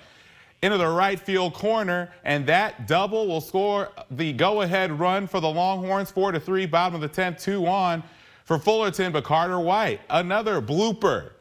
into 0.61 0.77
the 0.77 0.87
right 0.87 1.19
field 1.19 1.53
corner, 1.53 2.11
and 2.23 2.45
that 2.45 2.87
double 2.87 3.27
will 3.27 3.41
score 3.41 3.89
the 4.11 4.33
go-ahead 4.33 4.91
run 4.91 5.25
for 5.27 5.39
the 5.39 5.49
Longhorns, 5.49 6.11
4 6.11 6.33
to 6.33 6.39
3, 6.39 6.65
bottom 6.67 6.95
of 6.95 7.01
the 7.01 7.09
10th, 7.09 7.41
2 7.41 7.65
on 7.65 8.03
for 8.45 8.59
Fullerton, 8.59 9.11
but 9.11 9.23
Carter 9.23 9.59
White, 9.59 10.01
another 10.09 10.61
blooper 10.61 11.31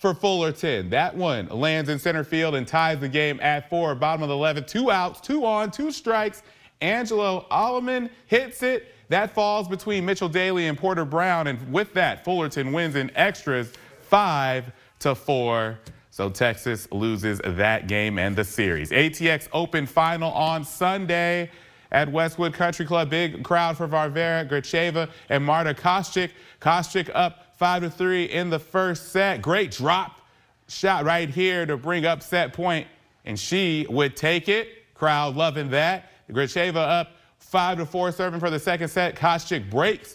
for 0.00 0.14
Fullerton. 0.14 0.90
That 0.90 1.14
one 1.14 1.48
lands 1.48 1.90
in 1.90 1.98
center 1.98 2.24
field 2.24 2.54
and 2.54 2.66
ties 2.66 2.98
the 2.98 3.08
game 3.08 3.38
at 3.40 3.70
4, 3.70 3.94
bottom 3.94 4.22
of 4.22 4.28
the 4.28 4.34
11th, 4.34 4.66
two 4.66 4.90
outs, 4.90 5.20
two 5.20 5.44
on, 5.44 5.70
two 5.70 5.92
strikes. 5.92 6.42
Angelo 6.80 7.46
Alleman 7.50 8.10
hits 8.26 8.62
it. 8.62 8.92
That 9.08 9.32
falls 9.32 9.68
between 9.68 10.04
Mitchell 10.04 10.28
Daly 10.28 10.66
and 10.66 10.76
Porter 10.76 11.04
Brown, 11.04 11.46
and 11.46 11.72
with 11.72 11.94
that, 11.94 12.24
Fullerton 12.24 12.72
wins 12.72 12.96
in 12.96 13.10
extras 13.16 13.72
5 14.02 14.72
to 15.00 15.14
4. 15.14 15.78
So 16.10 16.30
Texas 16.30 16.88
loses 16.90 17.40
that 17.44 17.88
game 17.88 18.18
and 18.18 18.34
the 18.34 18.44
series. 18.44 18.90
ATX 18.90 19.48
Open 19.52 19.86
final 19.86 20.32
on 20.32 20.64
Sunday. 20.64 21.50
at 21.92 22.10
Westwood 22.10 22.52
Country 22.52 22.84
Club. 22.84 23.10
Big 23.10 23.42
crowd 23.44 23.76
for 23.76 23.86
Varvara 23.86 24.44
Gracheva 24.44 25.08
and 25.28 25.44
Marta 25.44 25.74
Kostyuk. 25.74 26.30
Kostyuk 26.60 27.10
up 27.14 27.56
5 27.56 27.82
to 27.82 27.90
3 27.90 28.24
in 28.24 28.50
the 28.50 28.58
first 28.58 29.12
set. 29.12 29.42
Great 29.42 29.70
drop 29.70 30.20
shot 30.68 31.04
right 31.04 31.28
here 31.28 31.64
to 31.64 31.76
bring 31.76 32.04
up 32.04 32.22
set 32.22 32.52
point, 32.52 32.86
and 33.24 33.38
she 33.38 33.86
would 33.88 34.16
take 34.16 34.48
it. 34.48 34.94
Crowd 34.94 35.36
loving 35.36 35.70
that. 35.70 36.10
Gracheva 36.30 36.76
up 36.76 37.12
5 37.46 37.78
to 37.78 37.86
4 37.86 38.12
serving 38.12 38.40
for 38.40 38.50
the 38.50 38.58
second 38.58 38.88
set. 38.88 39.14
Kostyuk 39.14 39.70
breaks 39.70 40.14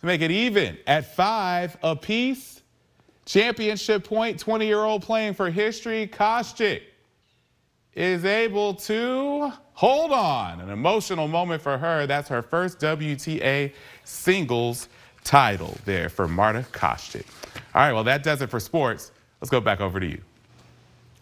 to 0.00 0.06
make 0.06 0.20
it 0.20 0.30
even 0.30 0.76
at 0.86 1.14
5 1.14 1.78
apiece. 1.82 2.62
Championship 3.24 4.04
point, 4.04 4.38
20 4.38 4.66
year 4.66 4.80
old 4.80 5.02
playing 5.02 5.34
for 5.34 5.50
history. 5.50 6.06
Kostyuk 6.06 6.82
is 7.94 8.24
able 8.24 8.74
to 8.74 9.52
hold 9.72 10.10
on. 10.12 10.60
An 10.60 10.68
emotional 10.68 11.28
moment 11.28 11.62
for 11.62 11.78
her. 11.78 12.06
That's 12.06 12.28
her 12.28 12.42
first 12.42 12.80
WTA 12.80 13.72
singles 14.04 14.88
title 15.22 15.76
there 15.84 16.08
for 16.08 16.28
Marta 16.28 16.66
Kostyuk. 16.72 17.24
All 17.74 17.82
right, 17.82 17.92
well, 17.92 18.04
that 18.04 18.22
does 18.22 18.42
it 18.42 18.50
for 18.50 18.60
sports. 18.60 19.12
Let's 19.40 19.50
go 19.50 19.60
back 19.60 19.80
over 19.80 20.00
to 20.00 20.06
you. 20.06 20.20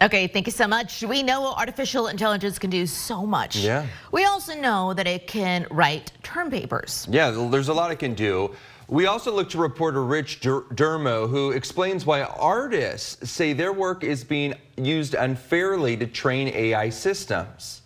Okay, 0.02 0.26
thank 0.26 0.48
you 0.48 0.52
so 0.52 0.66
much. 0.66 1.04
We 1.04 1.22
know 1.22 1.54
artificial 1.54 2.08
intelligence 2.08 2.58
can 2.58 2.70
do 2.70 2.86
so 2.86 3.24
much. 3.24 3.54
Yeah. 3.54 3.86
We 4.10 4.24
also 4.24 4.52
know 4.60 4.92
that 4.94 5.06
it 5.06 5.28
can 5.28 5.64
write 5.70 6.10
term 6.24 6.50
papers. 6.50 7.06
Yeah, 7.08 7.30
there's 7.30 7.68
a 7.68 7.72
lot 7.72 7.92
it 7.92 8.00
can 8.00 8.14
do. 8.14 8.50
We 8.88 9.06
also 9.06 9.30
look 9.30 9.48
to 9.50 9.58
reporter 9.58 10.04
Rich 10.04 10.40
DeMuro, 10.40 11.30
who 11.30 11.52
explains 11.52 12.04
why 12.04 12.22
artists 12.24 13.30
say 13.30 13.52
their 13.52 13.72
work 13.72 14.02
is 14.02 14.24
being 14.24 14.54
used 14.76 15.14
unfairly 15.14 15.96
to 15.98 16.06
train 16.08 16.48
AI 16.48 16.88
systems. 16.88 17.82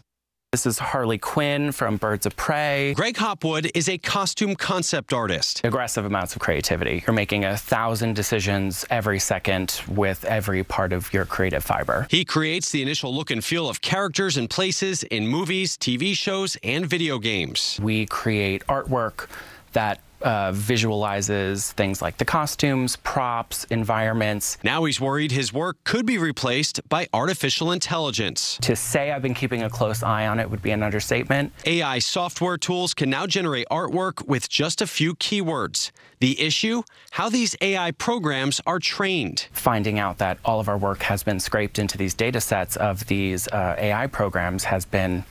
This 0.56 0.64
is 0.64 0.78
Harley 0.78 1.18
Quinn 1.18 1.70
from 1.70 1.98
Birds 1.98 2.24
of 2.24 2.34
Prey. 2.34 2.94
Greg 2.94 3.18
Hopwood 3.18 3.70
is 3.74 3.90
a 3.90 3.98
costume 3.98 4.56
concept 4.56 5.12
artist. 5.12 5.60
Aggressive 5.64 6.06
amounts 6.06 6.34
of 6.34 6.40
creativity. 6.40 7.04
You're 7.06 7.12
making 7.12 7.44
a 7.44 7.58
thousand 7.58 8.16
decisions 8.16 8.82
every 8.88 9.18
second 9.18 9.82
with 9.86 10.24
every 10.24 10.64
part 10.64 10.94
of 10.94 11.12
your 11.12 11.26
creative 11.26 11.62
fiber. 11.62 12.06
He 12.10 12.24
creates 12.24 12.70
the 12.70 12.80
initial 12.80 13.14
look 13.14 13.30
and 13.30 13.44
feel 13.44 13.68
of 13.68 13.82
characters 13.82 14.38
and 14.38 14.48
places 14.48 15.02
in 15.02 15.28
movies, 15.28 15.76
TV 15.76 16.16
shows, 16.16 16.56
and 16.62 16.86
video 16.86 17.18
games. 17.18 17.78
We 17.82 18.06
create 18.06 18.66
artwork 18.66 19.28
that 19.74 20.00
uh, 20.22 20.52
visualizes 20.52 21.72
things 21.72 22.02
like 22.02 22.18
the 22.18 22.24
costumes, 22.24 22.96
props, 22.96 23.64
environments. 23.64 24.58
Now 24.62 24.84
he's 24.84 25.00
worried 25.00 25.32
his 25.32 25.52
work 25.52 25.76
could 25.84 26.06
be 26.06 26.18
replaced 26.18 26.86
by 26.88 27.08
artificial 27.12 27.72
intelligence. 27.72 28.58
To 28.62 28.76
say 28.76 29.12
I've 29.12 29.22
been 29.22 29.34
keeping 29.34 29.62
a 29.62 29.70
close 29.70 30.02
eye 30.02 30.26
on 30.26 30.38
it 30.38 30.50
would 30.50 30.62
be 30.62 30.70
an 30.70 30.82
understatement. 30.82 31.52
AI 31.64 31.98
software 31.98 32.56
tools 32.56 32.94
can 32.94 33.10
now 33.10 33.26
generate 33.26 33.66
artwork 33.70 34.26
with 34.26 34.48
just 34.48 34.80
a 34.82 34.86
few 34.86 35.14
keywords. 35.14 35.90
The 36.20 36.40
issue? 36.40 36.82
How 37.10 37.28
these 37.28 37.54
AI 37.60 37.90
programs 37.90 38.60
are 38.66 38.78
trained. 38.78 39.48
Finding 39.52 39.98
out 39.98 40.18
that 40.18 40.38
all 40.44 40.60
of 40.60 40.68
our 40.68 40.78
work 40.78 41.02
has 41.02 41.22
been 41.22 41.40
scraped 41.40 41.78
into 41.78 41.98
these 41.98 42.14
data 42.14 42.40
sets 42.40 42.76
of 42.76 43.06
these 43.06 43.48
uh, 43.48 43.76
AI 43.78 44.06
programs 44.06 44.64
has 44.64 44.86
been 44.86 45.24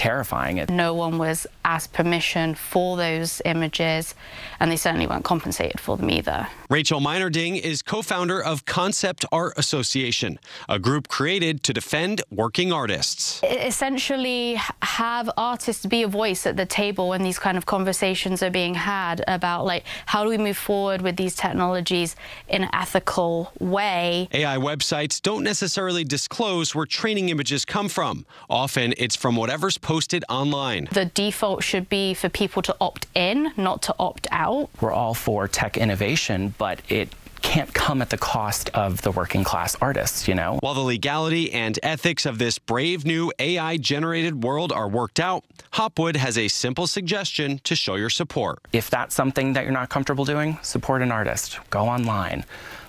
terrifying. 0.00 0.64
No 0.70 0.94
one 0.94 1.18
was 1.18 1.46
asked 1.62 1.92
permission 1.92 2.54
for 2.54 2.96
those 2.96 3.42
images, 3.44 4.14
and 4.58 4.72
they 4.72 4.76
certainly 4.76 5.06
weren't 5.06 5.24
compensated 5.24 5.78
for 5.78 5.98
them 5.98 6.08
either. 6.08 6.48
Rachel 6.70 7.00
Meinerding 7.00 7.60
is 7.60 7.82
co-founder 7.82 8.42
of 8.42 8.64
Concept 8.64 9.26
Art 9.30 9.52
Association, 9.58 10.38
a 10.70 10.78
group 10.78 11.08
created 11.08 11.62
to 11.64 11.74
defend 11.74 12.22
working 12.30 12.72
artists. 12.72 13.42
Essentially, 13.42 14.58
have 14.80 15.28
artists 15.36 15.84
be 15.84 16.02
a 16.02 16.08
voice 16.08 16.46
at 16.46 16.56
the 16.56 16.64
table 16.64 17.10
when 17.10 17.22
these 17.22 17.38
kind 17.38 17.58
of 17.58 17.66
conversations 17.66 18.42
are 18.42 18.50
being 18.50 18.74
had 18.74 19.22
about 19.28 19.66
like 19.66 19.84
how 20.06 20.24
do 20.24 20.30
we 20.30 20.38
move 20.38 20.56
forward 20.56 21.02
with 21.02 21.16
these 21.16 21.34
technologies 21.34 22.16
in 22.48 22.62
an 22.62 22.70
ethical 22.72 23.52
way. 23.58 24.28
AI 24.32 24.56
websites 24.56 25.20
don't 25.20 25.44
necessarily 25.44 26.04
disclose 26.04 26.74
where 26.74 26.86
training 26.86 27.28
images 27.28 27.66
come 27.66 27.88
from. 27.88 28.24
Often, 28.48 28.94
it's 28.96 29.16
from 29.16 29.36
whatever's 29.36 29.76
posted 29.90 30.24
online. 30.28 30.86
The 30.92 31.06
default 31.06 31.64
should 31.64 31.88
be 31.88 32.14
for 32.14 32.28
people 32.28 32.62
to 32.62 32.76
opt 32.80 33.08
in, 33.12 33.50
not 33.56 33.82
to 33.82 33.94
opt 33.98 34.28
out. 34.30 34.70
We're 34.80 34.92
all 34.92 35.14
for 35.14 35.48
tech 35.48 35.76
innovation, 35.76 36.54
but 36.58 36.80
it 36.88 37.08
can't 37.42 37.74
come 37.74 38.00
at 38.00 38.10
the 38.10 38.16
cost 38.16 38.70
of 38.72 39.02
the 39.02 39.10
working 39.10 39.42
class 39.42 39.74
artists, 39.80 40.28
you 40.28 40.34
know? 40.36 40.60
While 40.60 40.74
the 40.74 40.80
legality 40.80 41.50
and 41.52 41.76
ethics 41.82 42.24
of 42.24 42.38
this 42.38 42.56
brave 42.56 43.04
new 43.04 43.32
AI 43.40 43.78
generated 43.78 44.44
world 44.44 44.70
are 44.70 44.88
worked 44.88 45.18
out, 45.18 45.42
Hopwood 45.72 46.14
has 46.14 46.38
a 46.38 46.46
simple 46.46 46.86
suggestion 46.86 47.58
to 47.64 47.74
show 47.74 47.96
your 47.96 48.10
support. 48.10 48.60
If 48.72 48.90
that's 48.90 49.16
something 49.16 49.54
that 49.54 49.64
you're 49.64 49.72
not 49.72 49.88
comfortable 49.88 50.24
doing, 50.24 50.56
support 50.62 51.02
an 51.02 51.10
artist. 51.10 51.58
Go 51.70 51.80
online. 51.80 52.44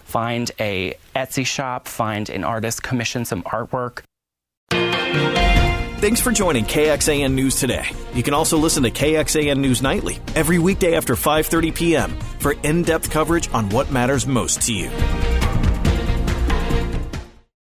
Find 0.06 0.52
a 0.60 0.94
Etsy 1.16 1.48
shop, 1.48 1.88
find 1.88 2.30
an 2.30 2.44
artist, 2.44 2.84
commission 2.84 3.26
some 3.26 3.42
artwork. 3.42 4.04
Thanks 6.02 6.20
for 6.20 6.32
joining 6.32 6.66
KXAN 6.66 7.34
News 7.36 7.60
today. 7.60 7.86
You 8.16 8.24
can 8.24 8.34
also 8.34 8.58
listen 8.58 8.82
to 8.82 8.90
KXAN 8.90 9.60
News 9.60 9.84
Nightly 9.84 10.18
every 10.34 10.58
weekday 10.58 10.96
after 10.96 11.14
5:30 11.14 11.76
p.m. 11.76 12.20
for 12.40 12.54
in-depth 12.64 13.12
coverage 13.12 13.54
on 13.54 13.70
what 13.70 13.92
matters 13.92 14.26
most 14.26 14.64
to 14.64 14.74
you. 14.74 14.90